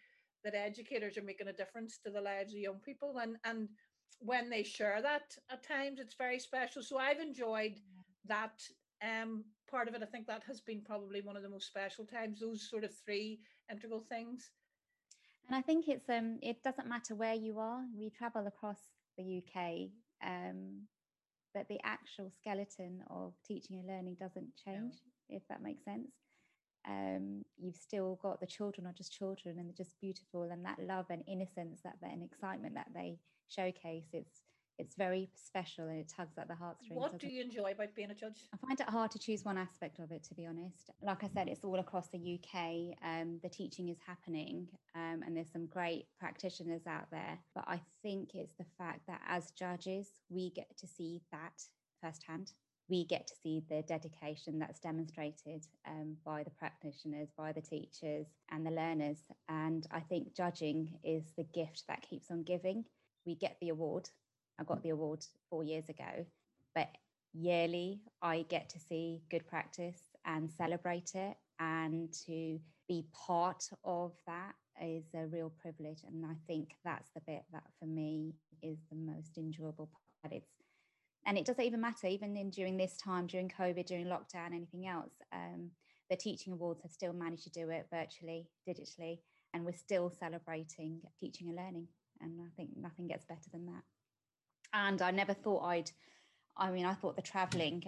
that 0.44 0.54
educators 0.54 1.18
are 1.18 1.22
making 1.22 1.48
a 1.48 1.52
difference 1.52 1.98
to 1.98 2.10
the 2.10 2.20
lives 2.20 2.52
of 2.52 2.60
young 2.60 2.78
people. 2.84 3.18
And 3.20 3.36
and 3.44 3.68
when 4.20 4.48
they 4.48 4.62
share 4.62 5.02
that 5.02 5.36
at 5.50 5.62
times, 5.66 6.00
it's 6.00 6.14
very 6.14 6.38
special. 6.38 6.82
So 6.82 6.98
I've 6.98 7.20
enjoyed 7.20 7.78
that 8.26 8.62
um 9.02 9.44
part 9.66 9.88
of 9.88 9.94
it. 9.94 10.02
I 10.02 10.06
think 10.06 10.26
that 10.26 10.42
has 10.46 10.60
been 10.60 10.80
probably 10.80 11.20
one 11.20 11.36
of 11.36 11.42
the 11.42 11.48
most 11.48 11.66
special 11.66 12.04
times, 12.04 12.40
those 12.40 12.68
sort 12.68 12.84
of 12.84 12.90
three 13.04 13.40
integral 13.70 14.00
things. 14.00 14.50
And 15.48 15.56
I 15.56 15.62
think 15.62 15.88
it's 15.88 16.08
um 16.08 16.38
it 16.42 16.62
doesn't 16.62 16.88
matter 16.88 17.14
where 17.14 17.34
you 17.34 17.58
are. 17.58 17.82
We 17.96 18.10
travel 18.10 18.46
across 18.46 18.78
the 19.16 19.42
UK, 19.42 19.90
um, 20.24 20.82
but 21.54 21.68
the 21.68 21.78
actual 21.84 22.30
skeleton 22.30 23.02
of 23.08 23.34
teaching 23.46 23.78
and 23.78 23.86
learning 23.86 24.16
doesn't 24.20 24.48
change, 24.62 24.94
if 25.28 25.42
that 25.48 25.62
makes 25.62 25.84
sense. 25.84 26.10
Um, 26.88 27.44
you've 27.56 27.76
still 27.76 28.18
got 28.22 28.40
the 28.40 28.46
children 28.46 28.86
are 28.86 28.92
just 28.92 29.12
children 29.12 29.58
and 29.58 29.68
they're 29.68 29.84
just 29.84 29.98
beautiful 30.00 30.44
and 30.44 30.64
that 30.64 30.78
love 30.78 31.06
and 31.10 31.24
innocence 31.26 31.80
that 31.82 31.96
and 32.02 32.22
excitement 32.22 32.74
that 32.74 32.88
they 32.94 33.18
showcase 33.48 34.06
it's 34.12 34.42
it's 34.78 34.94
very 34.94 35.30
special 35.34 35.84
and 35.88 36.00
it 36.00 36.12
tugs 36.14 36.36
at 36.38 36.48
the 36.48 36.54
heartstrings. 36.54 37.00
What 37.00 37.18
do 37.18 37.28
you 37.28 37.42
enjoy 37.42 37.72
about 37.72 37.94
being 37.94 38.10
a 38.10 38.14
judge? 38.14 38.48
I 38.52 38.66
find 38.66 38.78
it 38.78 38.88
hard 38.88 39.10
to 39.12 39.18
choose 39.18 39.44
one 39.44 39.58
aspect 39.58 39.98
of 39.98 40.10
it, 40.10 40.22
to 40.24 40.34
be 40.34 40.46
honest. 40.46 40.90
Like 41.02 41.24
I 41.24 41.28
said, 41.28 41.48
it's 41.48 41.64
all 41.64 41.78
across 41.78 42.08
the 42.08 42.38
UK. 42.38 42.96
Um, 43.02 43.38
the 43.42 43.48
teaching 43.48 43.88
is 43.88 43.98
happening, 44.06 44.68
um, 44.94 45.22
and 45.24 45.36
there's 45.36 45.50
some 45.50 45.66
great 45.66 46.06
practitioners 46.18 46.86
out 46.86 47.10
there. 47.10 47.38
But 47.54 47.64
I 47.66 47.80
think 48.02 48.34
it's 48.34 48.54
the 48.54 48.66
fact 48.76 49.06
that 49.06 49.20
as 49.28 49.50
judges, 49.52 50.08
we 50.28 50.50
get 50.50 50.76
to 50.78 50.86
see 50.86 51.22
that 51.32 51.62
firsthand. 52.02 52.52
We 52.88 53.04
get 53.04 53.26
to 53.26 53.34
see 53.42 53.64
the 53.68 53.82
dedication 53.82 54.60
that's 54.60 54.78
demonstrated 54.78 55.66
um, 55.88 56.16
by 56.24 56.44
the 56.44 56.50
practitioners, 56.50 57.30
by 57.36 57.52
the 57.52 57.60
teachers, 57.60 58.26
and 58.52 58.64
the 58.64 58.70
learners. 58.70 59.18
And 59.48 59.86
I 59.90 60.00
think 60.00 60.36
judging 60.36 60.98
is 61.02 61.24
the 61.36 61.46
gift 61.52 61.84
that 61.88 62.02
keeps 62.08 62.30
on 62.30 62.44
giving. 62.44 62.84
We 63.24 63.34
get 63.34 63.56
the 63.60 63.70
award 63.70 64.08
I 64.58 64.64
got 64.64 64.82
the 64.82 64.90
award 64.90 65.24
four 65.50 65.64
years 65.64 65.88
ago, 65.88 66.26
but 66.74 66.88
yearly 67.32 68.00
I 68.22 68.46
get 68.48 68.68
to 68.70 68.80
see 68.80 69.22
good 69.30 69.46
practice 69.46 70.00
and 70.24 70.50
celebrate 70.50 71.14
it. 71.14 71.36
And 71.58 72.12
to 72.26 72.58
be 72.88 73.06
part 73.12 73.64
of 73.84 74.12
that 74.26 74.54
is 74.82 75.04
a 75.14 75.26
real 75.26 75.52
privilege. 75.60 76.00
And 76.06 76.24
I 76.24 76.34
think 76.46 76.70
that's 76.84 77.10
the 77.14 77.22
bit 77.26 77.44
that 77.52 77.64
for 77.78 77.86
me 77.86 78.34
is 78.62 78.78
the 78.90 78.96
most 78.96 79.38
enjoyable 79.38 79.90
part. 80.22 80.34
It's 80.34 80.50
and 81.26 81.36
it 81.36 81.44
doesn't 81.44 81.64
even 81.64 81.80
matter 81.80 82.06
even 82.06 82.36
in 82.36 82.50
during 82.50 82.76
this 82.76 82.96
time 82.96 83.26
during 83.26 83.48
covid 83.48 83.86
during 83.86 84.06
lockdown 84.06 84.54
anything 84.54 84.86
else 84.86 85.12
um, 85.32 85.70
the 86.08 86.16
teaching 86.16 86.52
awards 86.52 86.82
have 86.82 86.92
still 86.92 87.12
managed 87.12 87.42
to 87.42 87.50
do 87.50 87.70
it 87.70 87.86
virtually 87.90 88.48
digitally 88.68 89.18
and 89.56 89.64
we're 89.64 89.72
still 89.72 90.10
celebrating 90.10 91.00
teaching 91.18 91.48
and 91.48 91.56
learning. 91.56 91.88
And 92.20 92.40
I 92.42 92.50
think 92.56 92.70
nothing 92.76 93.08
gets 93.08 93.24
better 93.24 93.48
than 93.50 93.64
that 93.66 93.82
and 94.76 95.00
I 95.02 95.10
never 95.10 95.34
thought 95.34 95.64
I'd. 95.64 95.90
I 96.56 96.70
mean, 96.70 96.86
I 96.86 96.94
thought 96.94 97.16
the 97.16 97.22
travelling, 97.22 97.82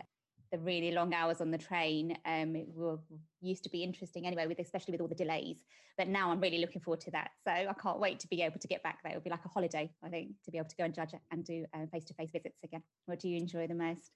the 0.52 0.59
really 0.59 0.90
long 0.90 1.14
hours 1.14 1.40
on 1.40 1.50
the 1.50 1.59
train, 1.59 2.16
um, 2.26 2.54
it 2.57 2.66
will, 2.75 3.02
used 3.40 3.62
to 3.64 3.71
be 3.71 3.83
interesting 3.83 4.26
anyway, 4.26 4.47
with 4.47 4.59
especially 4.59 4.92
with 4.92 5.00
all 5.00 5.09
the 5.09 5.14
delays. 5.14 5.64
But 5.97 6.09
now 6.09 6.30
I'm 6.30 6.40
really 6.40 6.59
looking 6.59 6.80
forward 6.80 7.00
to 7.02 7.11
that. 7.12 7.30
So 7.45 7.50
I 7.50 7.75
can't 7.83 7.99
wait 7.99 8.21
to 8.21 8.28
be 8.28 8.42
able 8.42 8.59
to 8.59 8.68
get 8.68 8.83
back 8.83 8.99
there. 9.02 9.12
It'll 9.12 9.23
be 9.23 9.30
like 9.30 9.45
a 9.45 9.49
holiday, 9.49 9.90
I 10.02 10.09
think, 10.09 10.33
to 10.45 10.50
be 10.50 10.59
able 10.59 10.68
to 10.68 10.76
go 10.76 10.85
and 10.85 10.95
judge 10.95 11.12
and 11.30 11.45
do 11.45 11.64
face 11.92 12.04
to 12.07 12.14
face 12.14 12.30
visits 12.30 12.59
again. 12.64 12.83
What 13.07 13.21
do 13.21 13.28
you 13.28 13.37
enjoy 13.37 13.66
the 13.66 13.75
most? 13.75 14.12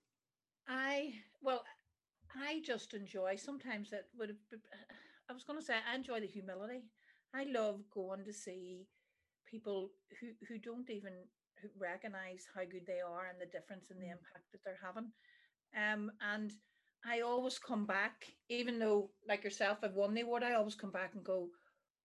I 0.69 1.15
well, 1.43 1.65
I 2.35 2.61
just 2.65 2.95
enjoy. 2.95 3.37
Sometimes 3.37 3.91
that 3.91 4.07
would 4.19 4.29
have. 4.29 4.51
Been, 4.51 4.61
I 5.31 5.33
was 5.33 5.45
going 5.45 5.59
to 5.59 5.65
say 5.65 5.75
I 5.91 5.95
enjoy 5.95 6.21
the 6.21 6.27
humility. 6.27 6.83
I 7.35 7.45
love 7.45 7.81
going 7.91 8.25
to 8.25 8.33
see 8.33 8.87
people 9.51 9.91
who 10.21 10.29
who 10.47 10.59
don't 10.59 10.91
even 10.91 11.13
who 11.63 11.69
recognize 11.79 12.45
how 12.55 12.63
good 12.63 12.87
they 12.87 13.01
are 13.01 13.31
and 13.31 13.41
the 13.41 13.47
difference 13.47 13.91
in 13.91 13.99
the 13.99 14.07
mm. 14.07 14.19
impact 14.19 14.51
that 14.53 14.61
they're 14.65 14.83
having. 14.83 15.11
Um, 15.79 16.11
and 16.21 16.53
I 17.05 17.21
always 17.21 17.59
come 17.59 17.87
back, 17.87 18.27
even 18.49 18.79
though, 18.79 19.11
like 19.29 19.45
yourself, 19.45 19.79
I've 19.83 19.95
won 19.95 20.15
the 20.15 20.23
award. 20.23 20.43
I 20.43 20.55
always 20.55 20.75
come 20.75 20.91
back 20.91 21.15
and 21.15 21.25
go, 21.25 21.49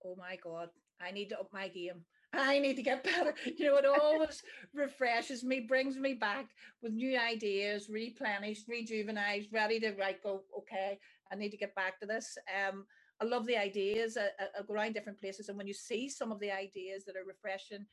"Oh 0.05 0.15
my 0.15 0.37
god, 0.43 0.69
I 1.01 1.11
need 1.11 1.29
to 1.29 1.39
up 1.39 1.51
my 1.53 1.67
game. 1.67 2.05
I 2.33 2.59
need 2.59 2.75
to 2.75 2.83
get 2.83 3.03
better." 3.15 3.35
You 3.45 3.65
know, 3.65 3.77
it 3.77 3.85
always 3.85 4.41
refreshes 4.73 5.43
me, 5.43 5.61
brings 5.61 5.97
me 5.97 6.13
back 6.13 6.47
with 6.81 6.93
new 6.93 7.17
ideas, 7.17 7.89
replenished, 7.89 8.67
rejuvenized, 8.69 9.53
ready 9.53 9.79
to 9.81 9.91
right 9.93 10.21
go. 10.23 10.43
Okay, 10.59 10.97
I 11.31 11.35
need 11.35 11.51
to 11.51 11.57
get 11.57 11.75
back 11.75 11.99
to 11.99 12.07
this. 12.07 12.37
Um, 12.47 12.85
I 13.19 13.25
love 13.25 13.45
the 13.45 13.57
ideas. 13.57 14.17
I, 14.17 14.27
I, 14.41 14.59
I 14.59 14.61
go 14.65 14.73
around 14.73 14.93
different 14.93 15.19
places, 15.19 15.49
and 15.49 15.57
when 15.57 15.67
you 15.67 15.73
see 15.73 16.09
some 16.09 16.31
of 16.31 16.39
the 16.39 16.51
ideas 16.51 17.05
that 17.05 17.15
are 17.15 17.27
refreshing, 17.27 17.85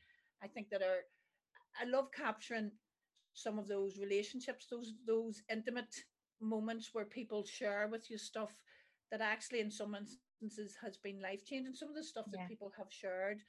I 0.43 0.47
think 0.47 0.69
that 0.69 0.81
are 0.81 1.03
I 1.81 1.85
love 1.85 2.11
capturing 2.11 2.71
some 3.33 3.59
of 3.59 3.67
those 3.67 3.97
relationships, 3.99 4.67
those 4.69 4.93
those 5.07 5.41
intimate 5.51 5.93
moments 6.41 6.89
where 6.93 7.05
people 7.05 7.45
share 7.45 7.87
with 7.91 8.09
you 8.09 8.17
stuff 8.17 8.51
that 9.11 9.21
actually 9.21 9.59
in 9.61 9.71
some 9.71 9.95
instances 9.95 10.75
has 10.83 10.97
been 10.97 11.21
life 11.21 11.45
changing. 11.45 11.75
Some 11.75 11.89
of 11.89 11.95
the 11.95 12.03
stuff 12.03 12.25
that 12.31 12.47
people 12.47 12.71
have 12.77 12.87
shared, 12.91 13.41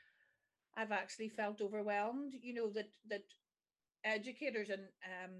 I've 0.76 0.92
actually 0.92 1.28
felt 1.30 1.60
overwhelmed. 1.60 2.34
You 2.42 2.54
know 2.54 2.70
that 2.70 2.90
that 3.08 3.24
educators 4.04 4.70
and 4.70 4.82
um, 5.04 5.32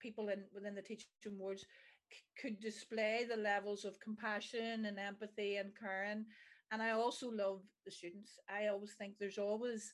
people 0.00 0.28
in 0.28 0.44
within 0.54 0.74
the 0.74 0.82
teaching 0.82 1.08
awards 1.26 1.66
c- 2.12 2.24
could 2.40 2.60
display 2.60 3.24
the 3.28 3.36
levels 3.36 3.84
of 3.84 4.00
compassion 4.00 4.86
and 4.86 4.98
empathy 4.98 5.56
and 5.56 5.72
caring. 5.78 6.26
And 6.72 6.82
I 6.82 6.90
also 6.92 7.30
love 7.30 7.62
the 7.84 7.90
students. 7.90 8.38
I 8.48 8.68
always 8.68 8.94
think 8.94 9.14
there's 9.18 9.38
always 9.38 9.92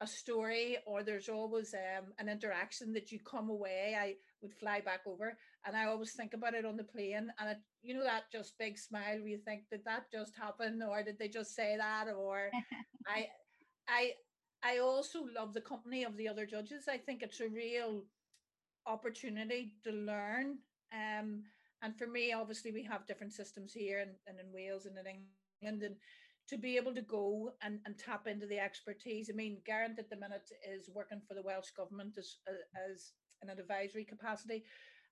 a 0.00 0.06
story 0.06 0.78
or 0.86 1.02
there's 1.02 1.28
always 1.28 1.74
um, 1.74 2.06
an 2.18 2.28
interaction 2.28 2.92
that 2.92 3.10
you 3.10 3.18
come 3.18 3.50
away 3.50 3.96
i 3.98 4.14
would 4.42 4.54
fly 4.54 4.80
back 4.80 5.00
over 5.06 5.36
and 5.66 5.76
i 5.76 5.86
always 5.86 6.12
think 6.12 6.34
about 6.34 6.54
it 6.54 6.64
on 6.64 6.76
the 6.76 6.84
plane 6.84 7.28
and 7.38 7.50
it, 7.50 7.58
you 7.82 7.94
know 7.94 8.04
that 8.04 8.30
just 8.30 8.58
big 8.58 8.78
smile 8.78 9.18
where 9.18 9.28
you 9.28 9.38
think 9.38 9.62
did 9.70 9.84
that 9.84 10.10
just 10.12 10.36
happen 10.36 10.82
or 10.82 11.02
did 11.02 11.18
they 11.18 11.28
just 11.28 11.54
say 11.54 11.76
that? 11.76 12.06
Or 12.16 12.50
i 13.06 13.26
i 13.88 14.12
i 14.62 14.78
also 14.78 15.20
love 15.36 15.54
the 15.54 15.60
company 15.60 16.04
of 16.04 16.16
the 16.16 16.28
other 16.28 16.46
judges. 16.46 16.84
I 16.88 16.98
think 16.98 17.22
it's 17.22 17.40
a 17.40 17.48
real 17.48 18.04
opportunity 18.86 19.74
to 19.84 19.92
learn 19.92 20.58
um 20.92 21.42
and 21.82 21.96
for 21.96 22.06
me 22.06 22.32
obviously 22.32 22.72
we 22.72 22.82
have 22.82 23.06
different 23.06 23.32
systems 23.32 23.72
here 23.72 24.00
and, 24.00 24.12
and 24.26 24.38
in 24.40 24.52
wales 24.52 24.86
and 24.86 24.96
in 24.96 25.04
england 25.60 25.82
and 25.82 25.96
to 26.48 26.56
be 26.56 26.76
able 26.76 26.94
to 26.94 27.02
go 27.02 27.52
and, 27.62 27.78
and 27.84 27.98
tap 27.98 28.26
into 28.26 28.46
the 28.46 28.58
expertise. 28.58 29.30
I 29.30 29.36
mean, 29.36 29.58
Geraint 29.66 29.98
at 29.98 30.08
the 30.08 30.16
minute 30.16 30.50
is 30.68 30.88
working 30.94 31.20
for 31.26 31.34
the 31.34 31.42
Welsh 31.42 31.70
government 31.76 32.16
as 32.18 32.36
uh, 32.48 32.52
as 32.90 33.12
in 33.42 33.50
an 33.50 33.58
advisory 33.58 34.04
capacity, 34.04 34.64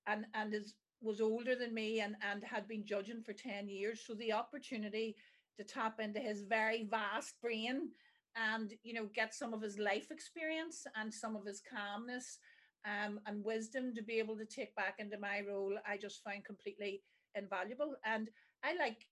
and 0.07 0.27
and 0.35 0.55
is 0.55 0.75
was 1.03 1.21
older 1.21 1.55
than 1.55 1.75
me 1.75 2.01
and 2.01 2.17
and 2.31 2.43
had 2.43 2.67
been 2.67 2.87
judging 2.87 3.23
for 3.23 3.33
ten 3.33 3.69
years. 3.69 4.03
So 4.07 4.15
the 4.15 4.33
opportunity 4.33 5.17
to 5.59 5.65
tap 5.65 6.01
into 6.01 6.21
his 6.21 6.43
very 6.43 6.87
vast 6.91 7.35
brain 7.41 7.91
and 8.37 8.75
you 8.83 8.93
know 8.95 9.09
get 9.15 9.35
some 9.35 9.55
of 9.55 9.63
his 9.63 9.79
life 9.79 10.11
experience 10.11 10.87
and 10.97 11.13
some 11.13 11.35
of 11.35 11.45
his 11.45 11.61
calmness 11.61 12.39
um, 12.85 13.19
and 13.27 13.45
wisdom 13.45 13.95
to 13.95 14.03
be 14.03 14.19
able 14.19 14.37
to 14.37 14.45
take 14.45 14.75
back 14.77 14.97
into 14.99 15.19
my 15.19 15.41
role 15.49 15.73
i 15.89 15.97
just 15.97 16.23
find 16.23 16.45
completely 16.45 17.03
invaluable 17.35 17.95
and 18.05 18.29
i 18.63 18.75
like 18.77 19.07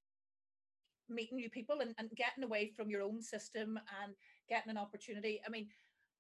meeting 1.09 1.37
new 1.37 1.51
people 1.51 1.81
and, 1.81 1.95
and 1.99 2.11
getting 2.17 2.45
away 2.45 2.73
from 2.77 2.91
your 2.91 3.03
own 3.03 3.21
system 3.23 3.79
and 4.03 4.15
getting 4.49 4.71
an 4.71 4.79
opportunity. 4.79 5.41
I 5.47 5.51
mean 5.51 5.69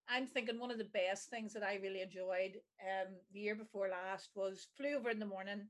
i'm 0.07 0.27
thinking 0.27 0.61
one 0.61 0.71
of 0.71 0.77
the 0.77 0.85
best 0.93 1.31
things 1.31 1.55
that 1.55 1.63
i 1.63 1.77
really 1.83 2.03
enjoyed 2.03 2.61
um, 2.83 3.15
the 3.33 3.41
year 3.41 3.55
before 3.55 3.89
last 3.89 4.29
was 4.35 4.69
flew 4.77 4.97
over 4.99 5.09
in 5.09 5.19
the 5.19 5.25
morning 5.25 5.63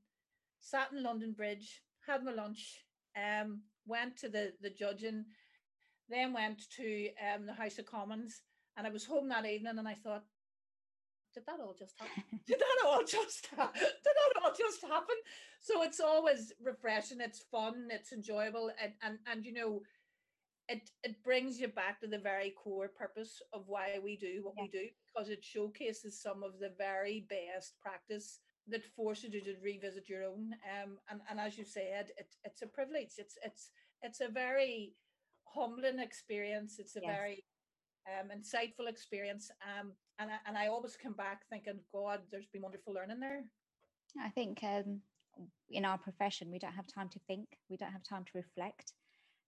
sat 0.59 0.91
in 0.91 1.01
london 1.01 1.31
bridge 1.31 1.81
had 2.05 2.21
my 2.21 2.33
lunch 2.33 2.83
um, 3.15 3.61
went 3.87 4.17
to 4.17 4.27
the 4.27 4.51
the 4.61 4.69
judging 4.69 5.23
then 6.09 6.33
went 6.33 6.69
to 6.77 7.09
um, 7.33 7.45
the 7.45 7.53
House 7.53 7.79
of 7.79 7.85
Commons, 7.85 8.41
and 8.77 8.85
I 8.85 8.89
was 8.89 9.05
home 9.05 9.29
that 9.29 9.45
evening, 9.45 9.77
and 9.77 9.87
I 9.87 9.95
thought, 9.95 10.23
did 11.35 11.45
that 11.45 11.59
all 11.59 11.75
just 11.77 11.95
happen? 11.99 12.23
did 12.47 12.59
that 12.59 12.87
all 12.87 13.03
just 13.03 13.47
ha- 13.55 13.71
did 13.79 14.15
that 14.15 14.41
all 14.41 14.53
just 14.57 14.81
happen? 14.81 15.15
So 15.61 15.83
it's 15.83 15.99
always 15.99 16.53
refreshing. 16.63 17.19
It's 17.19 17.43
fun. 17.51 17.89
It's 17.91 18.13
enjoyable, 18.13 18.71
and 18.81 18.93
and 19.03 19.19
and 19.29 19.45
you 19.45 19.53
know, 19.53 19.81
it 20.69 20.89
it 21.03 21.21
brings 21.23 21.59
you 21.59 21.67
back 21.67 21.99
to 21.99 22.07
the 22.07 22.17
very 22.17 22.51
core 22.51 22.87
purpose 22.87 23.41
of 23.53 23.65
why 23.67 23.99
we 24.01 24.15
do 24.15 24.41
what 24.43 24.55
yeah. 24.57 24.63
we 24.63 24.69
do 24.69 24.87
because 25.05 25.29
it 25.29 25.43
showcases 25.43 26.21
some 26.21 26.41
of 26.41 26.59
the 26.59 26.71
very 26.77 27.27
best 27.29 27.73
practice 27.81 28.39
that 28.67 28.83
forces 28.95 29.33
you 29.33 29.41
to 29.41 29.55
revisit 29.61 30.09
your 30.09 30.23
own. 30.23 30.55
Um, 30.73 30.97
and 31.09 31.19
and 31.29 31.39
as 31.39 31.57
you 31.57 31.65
said, 31.65 32.11
it 32.17 32.33
it's 32.45 32.61
a 32.61 32.67
privilege. 32.67 33.13
It's 33.17 33.37
it's 33.43 33.69
it's 34.01 34.21
a 34.21 34.29
very 34.29 34.93
humbling 35.43 35.99
experience. 35.99 36.79
It's 36.79 36.95
a 36.95 37.01
yes. 37.03 37.11
very 37.13 37.43
um, 38.07 38.29
insightful 38.29 38.89
experience. 38.89 39.51
Um, 39.61 39.93
and, 40.19 40.31
I, 40.31 40.35
and 40.47 40.57
I 40.57 40.67
always 40.67 40.95
come 40.95 41.13
back 41.13 41.41
thinking, 41.49 41.79
God, 41.93 42.21
there's 42.31 42.47
been 42.47 42.61
wonderful 42.61 42.93
learning 42.93 43.19
there. 43.19 43.43
I 44.21 44.29
think 44.29 44.59
um, 44.63 45.01
in 45.69 45.85
our 45.85 45.97
profession, 45.97 46.51
we 46.51 46.59
don't 46.59 46.73
have 46.73 46.87
time 46.87 47.09
to 47.09 47.19
think, 47.27 47.47
we 47.69 47.77
don't 47.77 47.91
have 47.91 48.03
time 48.03 48.23
to 48.23 48.31
reflect. 48.35 48.93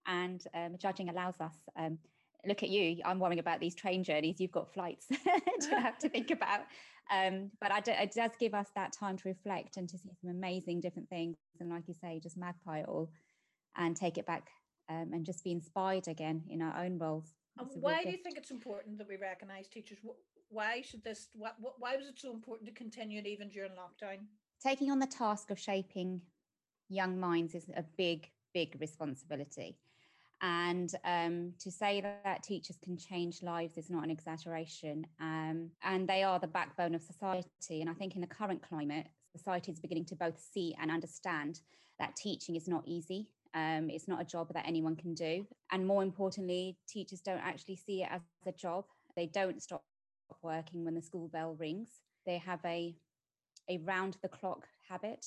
And 0.06 0.44
um, 0.54 0.76
judging 0.78 1.10
allows 1.10 1.40
us. 1.40 1.56
Um, 1.78 1.98
look 2.46 2.64
at 2.64 2.70
you, 2.70 2.98
I'm 3.06 3.20
worrying 3.20 3.40
about 3.40 3.60
these 3.60 3.76
train 3.76 4.04
journeys. 4.04 4.40
You've 4.40 4.52
got 4.52 4.74
flights 4.74 5.08
to 5.62 5.80
have 5.80 5.98
to 6.00 6.10
think 6.10 6.32
about. 6.32 6.62
Um, 7.12 7.52
but 7.62 7.86
do, 7.86 7.92
it 7.92 8.14
does 8.14 8.32
give 8.40 8.54
us 8.54 8.68
that 8.76 8.92
time 8.92 9.18
to 9.18 9.30
reflect 9.30 9.78
and 9.78 9.88
to 9.90 9.98
see 9.98 10.10
some 10.22 10.30
amazing 10.30 10.82
different 10.82 11.10
things. 11.10 11.38
And 11.60 11.70
like 11.70 11.88
you 11.88 11.94
say, 11.94 12.20
just 12.22 12.38
magpie 12.38 12.80
it 12.80 12.88
all 12.88 13.10
and 13.78 13.96
take 13.96 14.18
it 14.18 14.26
back 14.26 14.50
um, 14.90 15.12
and 15.14 15.26
just 15.26 15.44
be 15.44 15.52
inspired 15.52 16.08
again 16.08 16.44
in 16.50 16.62
our 16.62 16.84
own 16.84 16.98
roles. 16.98 17.34
Why 17.76 18.04
do 18.04 18.10
you 18.10 18.18
think 18.18 18.38
it's 18.38 18.52
important 18.52 18.98
that 18.98 19.08
we 19.08 19.18
recognise 19.18 19.68
teachers? 19.68 19.98
Why 20.50 20.82
should 20.82 21.04
this? 21.04 21.30
What, 21.34 21.56
why 21.60 21.96
was 21.96 22.08
it 22.08 22.16
so 22.18 22.32
important 22.32 22.68
to 22.68 22.74
continue 22.74 23.20
it 23.20 23.28
even 23.28 23.50
during 23.50 23.72
lockdown? 23.72 24.20
Taking 24.62 24.92
on 24.92 25.00
the 25.00 25.08
task 25.08 25.52
of 25.52 25.60
shaping 25.60 26.22
young 26.90 27.20
minds 27.20 27.54
is 27.54 27.66
a 27.76 27.84
big, 27.98 28.30
big 28.54 28.78
responsibility. 28.80 29.78
And 30.42 30.94
um, 31.04 31.54
to 31.60 31.72
say 31.72 32.00
that, 32.02 32.24
that, 32.24 32.44
teachers 32.44 32.78
can 32.84 32.96
change 32.96 33.42
lives 33.42 33.78
is 33.78 33.90
not 33.90 34.04
an 34.04 34.12
exaggeration. 34.12 35.06
Um, 35.20 35.72
and 35.84 36.08
they 36.08 36.24
are 36.24 36.40
the 36.40 36.48
backbone 36.48 36.94
of 36.94 37.02
society. 37.02 37.82
And 37.82 37.90
I 37.90 37.94
think 37.94 38.16
in 38.16 38.22
the 38.22 38.28
current 38.28 38.62
climate, 38.62 39.08
society 39.36 39.72
is 39.72 39.80
beginning 39.80 40.06
to 40.06 40.16
both 40.16 40.40
see 40.40 40.76
and 40.80 40.92
understand 40.92 41.62
that 42.00 42.16
teaching 42.16 42.56
is 42.56 42.68
not 42.68 42.84
easy. 42.86 43.30
Um, 43.58 43.90
it's 43.90 44.08
not 44.08 44.22
a 44.22 44.26
job 44.26 44.54
that 44.54 44.68
anyone 44.68 44.96
can 44.96 45.16
do. 45.16 45.48
And 45.72 45.88
more 45.88 46.04
importantly, 46.04 46.78
teachers 46.88 47.22
don't 47.22 47.40
actually 47.40 47.78
see 47.78 48.04
it 48.04 48.10
as 48.12 48.22
a 48.46 48.52
job. 48.52 48.86
They 49.16 49.26
don't 49.26 49.64
stop 49.64 49.84
working 50.44 50.86
when 50.86 50.94
the 50.94 51.02
school 51.02 51.28
bell 51.28 51.56
rings. 51.60 51.90
They 52.28 52.38
have 52.38 52.60
a, 52.64 52.96
a 53.68 53.80
round 53.80 54.18
the 54.22 54.28
clock 54.28 54.68
habit 54.88 55.26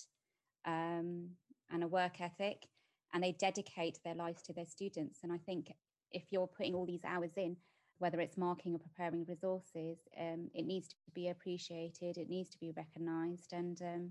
um, 0.64 1.30
and 1.72 1.82
a 1.82 1.88
work 1.88 2.20
ethic, 2.20 2.66
and 3.12 3.22
they 3.22 3.32
dedicate 3.32 3.98
their 4.04 4.14
lives 4.14 4.42
to 4.42 4.52
their 4.52 4.66
students. 4.66 5.20
And 5.24 5.32
I 5.32 5.38
think 5.38 5.72
if 6.12 6.22
you're 6.30 6.46
putting 6.46 6.74
all 6.74 6.86
these 6.86 7.04
hours 7.04 7.32
in, 7.36 7.56
whether 7.98 8.20
it's 8.20 8.38
marking 8.38 8.74
or 8.74 8.78
preparing 8.78 9.24
resources, 9.28 9.98
um, 10.18 10.50
it 10.54 10.66
needs 10.66 10.88
to 10.88 10.94
be 11.14 11.28
appreciated, 11.28 12.16
it 12.16 12.30
needs 12.30 12.50
to 12.50 12.60
be 12.60 12.72
recognised. 12.76 13.52
And 13.52 13.80
um, 13.82 14.10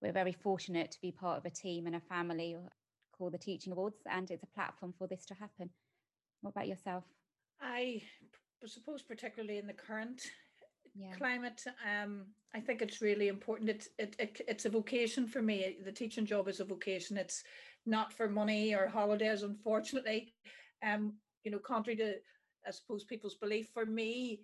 we're 0.00 0.12
very 0.12 0.32
fortunate 0.32 0.90
to 0.92 1.00
be 1.02 1.12
part 1.12 1.36
of 1.36 1.44
a 1.44 1.50
team 1.50 1.86
and 1.86 1.96
a 1.96 2.00
family 2.00 2.56
called 3.20 3.34
the 3.34 3.38
Teaching 3.38 3.72
Awards, 3.72 3.98
and 4.10 4.30
it's 4.30 4.42
a 4.42 4.46
platform 4.46 4.94
for 4.98 5.06
this 5.06 5.26
to 5.26 5.34
happen. 5.34 5.68
What 6.40 6.52
about 6.52 6.68
yourself? 6.68 7.04
I 7.60 8.02
suppose, 8.64 9.02
particularly 9.02 9.58
in 9.58 9.66
the 9.66 9.74
current 9.74 10.22
yeah. 10.98 11.12
climate, 11.12 11.62
um, 11.86 12.24
I 12.54 12.60
think 12.60 12.80
it's 12.80 13.02
really 13.02 13.28
important. 13.28 13.68
It's 13.68 13.88
it, 13.98 14.16
it, 14.18 14.40
it's 14.48 14.64
a 14.64 14.70
vocation 14.70 15.26
for 15.26 15.42
me. 15.42 15.76
The 15.84 15.92
teaching 15.92 16.24
job 16.24 16.48
is 16.48 16.60
a 16.60 16.64
vocation. 16.64 17.18
It's 17.18 17.44
not 17.84 18.10
for 18.10 18.26
money 18.26 18.74
or 18.74 18.88
holidays, 18.88 19.42
unfortunately. 19.42 20.32
Um, 20.82 21.12
you 21.44 21.50
know, 21.50 21.58
contrary 21.58 21.96
to 21.98 22.14
I 22.66 22.70
suppose 22.70 23.04
people's 23.04 23.34
belief, 23.34 23.68
for 23.74 23.84
me, 23.84 24.40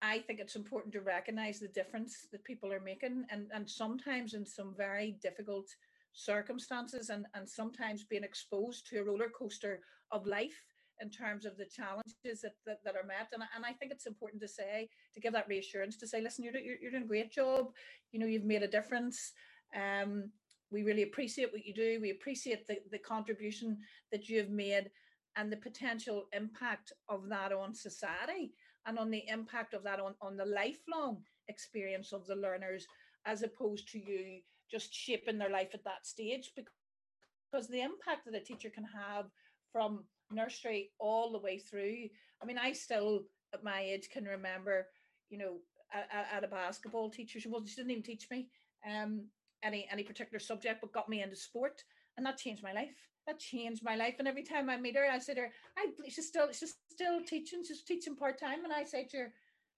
I 0.00 0.20
think 0.20 0.40
it's 0.40 0.56
important 0.56 0.94
to 0.94 1.02
recognize 1.02 1.58
the 1.58 1.68
difference 1.68 2.26
that 2.32 2.44
people 2.44 2.72
are 2.72 2.80
making, 2.80 3.26
and 3.30 3.48
and 3.52 3.68
sometimes 3.68 4.32
in 4.32 4.46
some 4.46 4.74
very 4.74 5.18
difficult 5.22 5.68
circumstances 6.16 7.10
and, 7.10 7.26
and 7.34 7.48
sometimes 7.48 8.04
being 8.04 8.24
exposed 8.24 8.86
to 8.88 8.98
a 8.98 9.04
roller 9.04 9.28
coaster 9.38 9.80
of 10.10 10.26
life 10.26 10.64
in 11.02 11.10
terms 11.10 11.44
of 11.44 11.56
the 11.58 11.66
challenges 11.66 12.40
that, 12.42 12.54
that, 12.64 12.78
that 12.84 12.96
are 12.96 13.06
met. 13.06 13.28
And, 13.32 13.42
and 13.54 13.66
I 13.66 13.72
think 13.74 13.92
it's 13.92 14.06
important 14.06 14.40
to 14.42 14.48
say, 14.48 14.88
to 15.14 15.20
give 15.20 15.34
that 15.34 15.46
reassurance, 15.46 15.96
to 15.98 16.08
say, 16.08 16.22
listen, 16.22 16.42
you're, 16.42 16.56
you're, 16.56 16.76
you're 16.80 16.90
doing 16.90 17.04
a 17.04 17.06
great 17.06 17.30
job. 17.30 17.66
You 18.12 18.20
know, 18.20 18.26
you've 18.26 18.44
made 18.44 18.62
a 18.62 18.68
difference. 18.68 19.32
Um, 19.76 20.30
we 20.72 20.82
really 20.82 21.02
appreciate 21.02 21.52
what 21.52 21.66
you 21.66 21.74
do. 21.74 21.98
We 22.00 22.10
appreciate 22.10 22.66
the, 22.66 22.78
the 22.90 22.98
contribution 22.98 23.78
that 24.10 24.28
you 24.28 24.38
have 24.38 24.50
made 24.50 24.90
and 25.36 25.52
the 25.52 25.58
potential 25.58 26.24
impact 26.32 26.92
of 27.10 27.28
that 27.28 27.52
on 27.52 27.74
society 27.74 28.54
and 28.86 28.98
on 28.98 29.10
the 29.10 29.24
impact 29.28 29.74
of 29.74 29.82
that 29.84 30.00
on, 30.00 30.14
on 30.22 30.36
the 30.36 30.46
lifelong 30.46 31.18
experience 31.48 32.12
of 32.12 32.26
the 32.26 32.34
learners, 32.34 32.86
as 33.26 33.42
opposed 33.42 33.86
to 33.88 33.98
you 33.98 34.40
just 34.70 34.92
shaping 34.92 35.38
their 35.38 35.50
life 35.50 35.70
at 35.74 35.84
that 35.84 36.06
stage 36.06 36.52
because 36.54 37.68
the 37.68 37.80
impact 37.82 38.24
that 38.26 38.34
a 38.34 38.40
teacher 38.40 38.70
can 38.70 38.84
have 38.84 39.26
from 39.72 40.04
nursery 40.30 40.90
all 40.98 41.32
the 41.32 41.38
way 41.38 41.58
through. 41.58 42.08
I 42.42 42.46
mean, 42.46 42.58
I 42.58 42.72
still 42.72 43.24
at 43.54 43.64
my 43.64 43.80
age 43.80 44.08
can 44.12 44.24
remember, 44.24 44.88
you 45.30 45.38
know, 45.38 45.58
at, 45.92 46.44
a 46.44 46.48
basketball 46.48 47.10
teacher, 47.10 47.38
she 47.40 47.48
wasn't, 47.48 47.70
she 47.70 47.76
didn't 47.76 47.92
even 47.92 48.02
teach 48.02 48.26
me 48.30 48.48
um 48.86 49.26
any 49.62 49.88
any 49.90 50.02
particular 50.02 50.38
subject, 50.38 50.80
but 50.80 50.92
got 50.92 51.08
me 51.08 51.22
into 51.22 51.36
sport, 51.36 51.82
and 52.16 52.26
that 52.26 52.38
changed 52.38 52.62
my 52.62 52.72
life. 52.72 52.90
That 53.26 53.38
changed 53.38 53.82
my 53.82 53.96
life. 53.96 54.16
And 54.18 54.28
every 54.28 54.42
time 54.42 54.68
I 54.68 54.76
meet 54.76 54.96
her, 54.96 55.06
I 55.10 55.18
say 55.18 55.34
to 55.34 55.40
her, 55.42 55.52
"I 55.78 55.88
she's 56.08 56.28
still 56.28 56.48
she's 56.52 56.74
still 56.90 57.22
teaching. 57.22 57.62
She's 57.64 57.82
teaching 57.82 58.16
part 58.16 58.38
time." 58.38 58.64
And 58.64 58.72
I 58.72 58.84
say 58.84 59.04
to 59.04 59.16
her, 59.16 59.32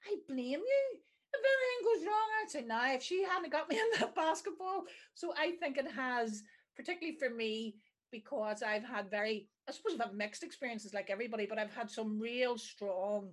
"I 0.06 0.16
blame 0.28 0.60
you 0.60 1.00
if 1.32 1.40
anything 1.40 1.84
goes 1.84 2.06
wrong, 2.06 2.28
I'd 2.40 2.50
say, 2.50 2.62
nah, 2.62 2.94
if 2.94 3.02
she 3.02 3.24
hadn't 3.24 3.52
got 3.52 3.68
me 3.68 3.76
in 3.80 4.00
that 4.00 4.14
basketball. 4.14 4.84
So 5.14 5.32
I 5.36 5.52
think 5.60 5.76
it 5.76 5.90
has, 5.90 6.42
particularly 6.76 7.18
for 7.18 7.30
me, 7.30 7.76
because 8.10 8.62
I've 8.62 8.84
had 8.84 9.10
very, 9.10 9.48
I 9.68 9.72
suppose 9.72 9.94
I've 9.94 10.08
had 10.08 10.14
mixed 10.14 10.42
experiences 10.42 10.94
like 10.94 11.10
everybody, 11.10 11.46
but 11.46 11.58
I've 11.58 11.74
had 11.74 11.90
some 11.90 12.18
real 12.18 12.56
strong 12.56 13.30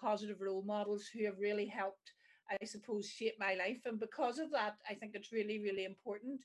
positive 0.00 0.40
role 0.40 0.62
models 0.62 1.08
who 1.12 1.24
have 1.24 1.38
really 1.38 1.66
helped, 1.66 2.12
I 2.50 2.64
suppose, 2.64 3.08
shape 3.08 3.34
my 3.38 3.54
life. 3.54 3.80
And 3.84 3.98
because 3.98 4.38
of 4.38 4.50
that, 4.52 4.76
I 4.88 4.94
think 4.94 5.12
it's 5.14 5.32
really, 5.32 5.60
really 5.60 5.84
important 5.84 6.40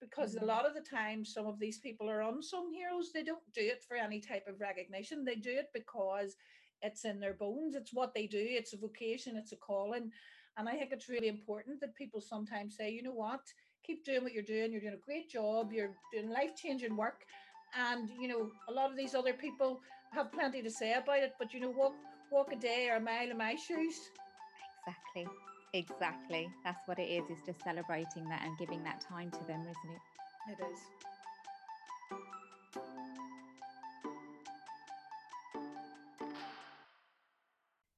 because 0.00 0.34
mm-hmm. 0.34 0.44
a 0.44 0.48
lot 0.48 0.66
of 0.66 0.74
the 0.74 0.80
time 0.80 1.24
some 1.24 1.46
of 1.46 1.58
these 1.58 1.78
people 1.78 2.10
are 2.10 2.22
unsung 2.22 2.70
heroes. 2.72 3.10
They 3.12 3.22
don't 3.22 3.40
do 3.54 3.62
it 3.62 3.84
for 3.86 3.96
any 3.96 4.20
type 4.20 4.46
of 4.48 4.60
recognition. 4.60 5.24
They 5.24 5.36
do 5.36 5.50
it 5.50 5.68
because 5.72 6.36
it's 6.82 7.04
in 7.04 7.20
their 7.20 7.34
bones. 7.34 7.74
It's 7.74 7.94
what 7.94 8.12
they 8.14 8.26
do. 8.26 8.40
It's 8.40 8.74
a 8.74 8.78
vocation. 8.78 9.36
It's 9.36 9.52
a 9.52 9.56
calling. 9.56 10.10
And 10.58 10.68
I 10.68 10.72
think 10.72 10.92
it's 10.92 11.08
really 11.08 11.28
important 11.28 11.80
that 11.80 11.94
people 11.94 12.20
sometimes 12.20 12.76
say, 12.76 12.90
you 12.90 13.02
know 13.02 13.12
what, 13.12 13.40
keep 13.86 14.04
doing 14.04 14.22
what 14.22 14.32
you're 14.32 14.42
doing. 14.42 14.70
You're 14.70 14.82
doing 14.82 14.94
a 14.94 15.06
great 15.06 15.30
job. 15.30 15.72
You're 15.72 15.94
doing 16.12 16.30
life 16.30 16.54
changing 16.56 16.96
work. 16.96 17.24
And, 17.74 18.10
you 18.20 18.28
know, 18.28 18.50
a 18.68 18.72
lot 18.72 18.90
of 18.90 18.96
these 18.96 19.14
other 19.14 19.32
people 19.32 19.80
have 20.12 20.30
plenty 20.30 20.62
to 20.62 20.70
say 20.70 20.92
about 20.92 21.20
it, 21.20 21.32
but, 21.38 21.54
you 21.54 21.60
know, 21.60 21.70
walk, 21.70 21.94
walk 22.30 22.52
a 22.52 22.56
day 22.56 22.88
or 22.90 22.96
a 22.96 23.00
mile 23.00 23.30
in 23.30 23.38
my 23.38 23.54
shoes. 23.54 24.10
Exactly. 24.86 25.26
Exactly. 25.74 26.50
That's 26.64 26.86
what 26.86 26.98
it 26.98 27.08
is, 27.08 27.24
is 27.30 27.38
just 27.46 27.62
celebrating 27.62 28.28
that 28.28 28.42
and 28.44 28.58
giving 28.58 28.84
that 28.84 29.00
time 29.00 29.30
to 29.30 29.38
them, 29.46 29.62
isn't 29.62 29.90
it? 29.94 30.02
It 30.50 30.58
is. 30.70 30.78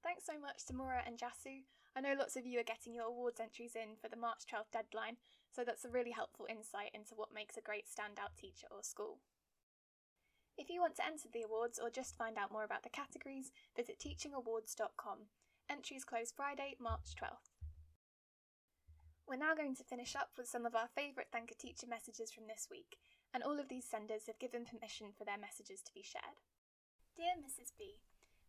Thanks 0.05 0.25
so 0.25 0.39
much 0.41 0.65
to 0.67 0.75
Maire 0.75 1.03
and 1.05 1.19
Jashu. 1.19 1.65
I 1.97 2.01
know 2.01 2.15
lots 2.19 2.35
of 2.35 2.45
you 2.45 2.59
are 2.59 2.67
getting 2.67 2.93
your 2.93 3.07
awards 3.07 3.39
entries 3.39 3.77
in 3.77 3.95
for 4.03 4.09
the 4.09 4.19
March 4.19 4.43
12th 4.51 4.75
deadline, 4.75 5.17
so 5.55 5.63
that's 5.63 5.85
a 5.85 5.89
really 5.89 6.11
helpful 6.11 6.47
insight 6.51 6.91
into 6.93 7.15
what 7.15 7.33
makes 7.33 7.57
a 7.57 7.63
great 7.63 7.87
standout 7.87 8.35
teacher 8.35 8.67
or 8.71 8.83
school. 8.83 9.23
If 10.59 10.71
you 10.71 10.81
want 10.81 10.97
to 10.97 11.07
enter 11.07 11.31
the 11.31 11.47
awards 11.47 11.79
or 11.79 11.91
just 11.91 12.19
find 12.19 12.39
out 12.39 12.51
more 12.51 12.67
about 12.67 12.83
the 12.83 12.91
categories, 12.91 13.51
visit 13.77 14.03
teachingawards.com. 14.03 15.31
Entries 15.71 16.05
close 16.05 16.35
Friday, 16.35 16.75
March 16.83 17.15
12th. 17.15 17.55
We're 19.27 19.41
now 19.41 19.55
going 19.55 19.75
to 19.79 19.87
finish 19.87 20.15
up 20.15 20.35
with 20.37 20.51
some 20.51 20.67
of 20.67 20.75
our 20.75 20.91
favourite 20.95 21.31
Thank 21.31 21.51
a 21.51 21.55
Teacher 21.55 21.87
messages 21.87 22.31
from 22.31 22.51
this 22.51 22.69
week, 22.71 22.99
and 23.33 23.43
all 23.43 23.59
of 23.59 23.71
these 23.71 23.87
senders 23.87 24.27
have 24.27 24.39
given 24.43 24.67
permission 24.67 25.15
for 25.17 25.25
their 25.25 25.39
messages 25.39 25.81
to 25.87 25.95
be 25.95 26.03
shared. 26.03 26.43
Dear 27.17 27.39
Mrs. 27.39 27.71
B, 27.79 28.03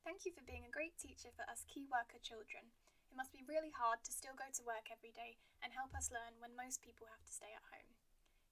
thank 0.03 0.25
you 0.25 0.33
for 0.33 0.43
being 0.43 0.65
a 0.65 0.73
great 0.73 0.97
teacher 0.97 1.29
for 1.31 1.45
us 1.49 1.63
key 1.69 1.85
worker 1.87 2.19
children. 2.21 2.73
It 3.15 3.23
must 3.23 3.31
be 3.31 3.47
really 3.47 3.71
hard 3.71 4.03
to 4.03 4.11
still 4.11 4.35
go 4.35 4.51
to 4.51 4.67
work 4.67 4.91
every 4.91 5.15
day 5.15 5.39
and 5.63 5.71
help 5.71 5.95
us 5.95 6.11
learn 6.11 6.35
when 6.43 6.51
most 6.59 6.83
people 6.83 7.07
have 7.07 7.23
to 7.23 7.31
stay 7.31 7.55
at 7.55 7.71
home. 7.71 7.95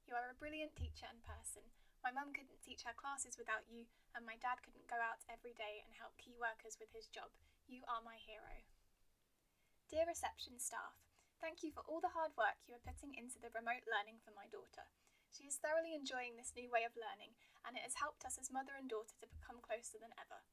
You 0.08 0.16
are 0.16 0.32
a 0.32 0.40
brilliant 0.40 0.72
teacher 0.80 1.04
and 1.04 1.20
person, 1.20 1.68
my 2.04 2.12
mum 2.12 2.36
couldn't 2.36 2.60
teach 2.60 2.84
her 2.84 2.92
classes 2.92 3.40
without 3.40 3.64
you, 3.72 3.88
and 4.12 4.28
my 4.28 4.36
dad 4.44 4.60
couldn't 4.60 4.92
go 4.92 5.00
out 5.00 5.24
every 5.32 5.56
day 5.56 5.80
and 5.88 5.96
help 5.96 6.20
key 6.20 6.36
workers 6.36 6.76
with 6.76 6.92
his 6.92 7.08
job. 7.08 7.32
You 7.64 7.88
are 7.88 8.04
my 8.04 8.20
hero. 8.20 8.68
Dear 9.88 10.04
reception 10.08 10.60
staff, 10.60 11.00
thank 11.40 11.64
you 11.64 11.72
for 11.72 11.84
all 11.88 12.04
the 12.04 12.12
hard 12.12 12.36
work 12.36 12.60
you 12.68 12.76
are 12.76 12.88
putting 12.88 13.16
into 13.16 13.40
the 13.40 13.56
remote 13.56 13.88
learning 13.88 14.20
for 14.20 14.36
my 14.36 14.52
daughter. 14.52 14.88
She 15.32 15.48
is 15.48 15.60
thoroughly 15.60 15.96
enjoying 15.96 16.36
this 16.36 16.52
new 16.52 16.68
way 16.68 16.84
of 16.84 16.96
learning, 17.00 17.40
and 17.64 17.80
it 17.80 17.88
has 17.88 18.00
helped 18.00 18.28
us 18.28 18.36
as 18.36 18.52
mother 18.52 18.76
and 18.76 18.92
daughter 18.92 19.16
to 19.24 19.28
become 19.28 19.64
closer 19.64 19.96
than 19.96 20.12
ever. 20.20 20.44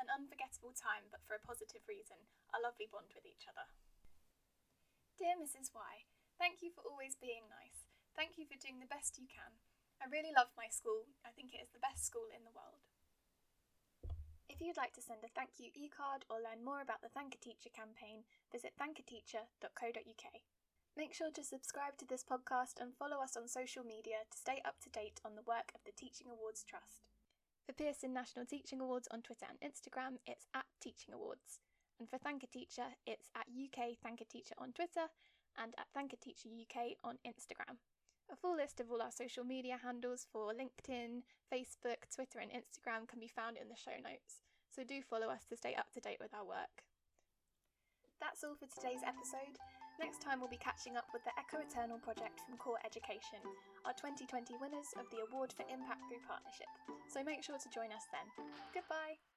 An 0.00 0.10
unforgettable 0.10 0.74
time, 0.74 1.06
but 1.08 1.22
for 1.22 1.38
a 1.38 1.46
positive 1.46 1.86
reason, 1.86 2.18
a 2.50 2.58
lovely 2.58 2.90
bond 2.90 3.14
with 3.14 3.24
each 3.24 3.46
other. 3.46 3.70
Dear 5.14 5.38
Mrs. 5.38 5.70
Y, 5.70 6.10
thank 6.36 6.58
you 6.60 6.74
for 6.74 6.82
always 6.82 7.14
being 7.14 7.46
nice. 7.46 7.86
Thank 8.18 8.34
you 8.34 8.46
for 8.46 8.58
doing 8.58 8.82
the 8.82 8.90
best 8.90 9.18
you 9.18 9.30
can. 9.30 9.58
I 10.02 10.10
really 10.10 10.34
love 10.34 10.50
my 10.58 10.66
school. 10.68 11.06
I 11.22 11.30
think 11.30 11.54
it 11.54 11.62
is 11.62 11.70
the 11.70 11.82
best 11.82 12.02
school 12.02 12.26
in 12.34 12.42
the 12.42 12.54
world. 12.54 12.82
If 14.50 14.60
you'd 14.60 14.76
like 14.78 14.94
to 14.94 15.02
send 15.02 15.22
a 15.24 15.30
thank 15.34 15.58
you 15.58 15.70
e-card 15.74 16.26
or 16.30 16.38
learn 16.38 16.62
more 16.62 16.82
about 16.82 17.02
the 17.02 17.10
Thank 17.10 17.34
a 17.34 17.38
Teacher 17.38 17.70
campaign, 17.74 18.22
visit 18.52 18.74
thankateacher.co.uk. 18.78 20.26
Make 20.96 21.14
sure 21.14 21.30
to 21.34 21.42
subscribe 21.42 21.98
to 21.98 22.06
this 22.06 22.22
podcast 22.22 22.78
and 22.78 22.94
follow 22.94 23.18
us 23.18 23.36
on 23.36 23.48
social 23.48 23.82
media 23.82 24.22
to 24.30 24.38
stay 24.38 24.62
up 24.64 24.78
to 24.82 24.90
date 24.90 25.20
on 25.24 25.34
the 25.34 25.42
work 25.46 25.74
of 25.74 25.82
the 25.82 25.90
Teaching 25.90 26.30
Awards 26.30 26.62
Trust. 26.62 27.13
For 27.66 27.72
Pearson 27.72 28.12
National 28.12 28.44
Teaching 28.44 28.82
Awards 28.82 29.08
on 29.10 29.22
Twitter 29.22 29.46
and 29.48 29.56
Instagram, 29.64 30.20
it's 30.26 30.44
at 30.54 30.68
Teaching 30.82 31.14
Awards. 31.14 31.60
And 31.98 32.04
for 32.10 32.18
Thank 32.18 32.42
a 32.44 32.46
Teacher, 32.46 32.92
it's 33.06 33.30
at 33.34 33.48
UK 33.48 33.96
Thank 34.02 34.20
a 34.20 34.28
Teacher 34.28 34.52
on 34.58 34.76
Twitter 34.76 35.08
and 35.56 35.72
at 35.78 35.88
Thank 35.94 36.12
a 36.12 36.20
Teacher 36.20 36.52
UK 36.52 37.00
on 37.02 37.16
Instagram. 37.24 37.80
A 38.30 38.36
full 38.36 38.56
list 38.56 38.80
of 38.80 38.92
all 38.92 39.00
our 39.00 39.12
social 39.12 39.44
media 39.44 39.80
handles 39.80 40.26
for 40.30 40.52
LinkedIn, 40.52 41.24
Facebook, 41.48 42.04
Twitter, 42.12 42.40
and 42.40 42.52
Instagram 42.52 43.08
can 43.08 43.20
be 43.20 43.32
found 43.32 43.56
in 43.56 43.68
the 43.72 43.80
show 43.80 43.96
notes, 43.96 44.44
so 44.68 44.84
do 44.84 45.00
follow 45.00 45.28
us 45.28 45.44
to 45.48 45.56
stay 45.56 45.74
up 45.74 45.88
to 45.92 46.00
date 46.00 46.20
with 46.20 46.34
our 46.34 46.44
work. 46.44 46.84
That's 48.20 48.44
all 48.44 48.56
for 48.56 48.68
today's 48.68 49.04
episode. 49.04 49.56
Next 50.00 50.20
time, 50.20 50.40
we'll 50.40 50.52
be 50.52 50.60
catching 50.60 50.96
up 50.96 51.08
with 51.12 51.24
the 51.24 51.36
Echo 51.40 51.64
Eternal 51.64 52.00
project 52.00 52.40
from 52.44 52.56
Core 52.56 52.80
Education, 52.84 53.40
our 53.84 53.92
2020 53.94 54.56
winners 54.60 54.88
of 54.98 55.04
the 55.10 55.20
Award 55.28 55.52
for 55.52 55.62
Impact 55.68 56.00
Through 56.08 56.24
Partnership, 56.26 56.70
so 57.08 57.22
make 57.22 57.44
sure 57.44 57.58
to 57.58 57.68
join 57.68 57.92
us 57.92 58.08
then. 58.12 58.26
Goodbye! 58.72 59.33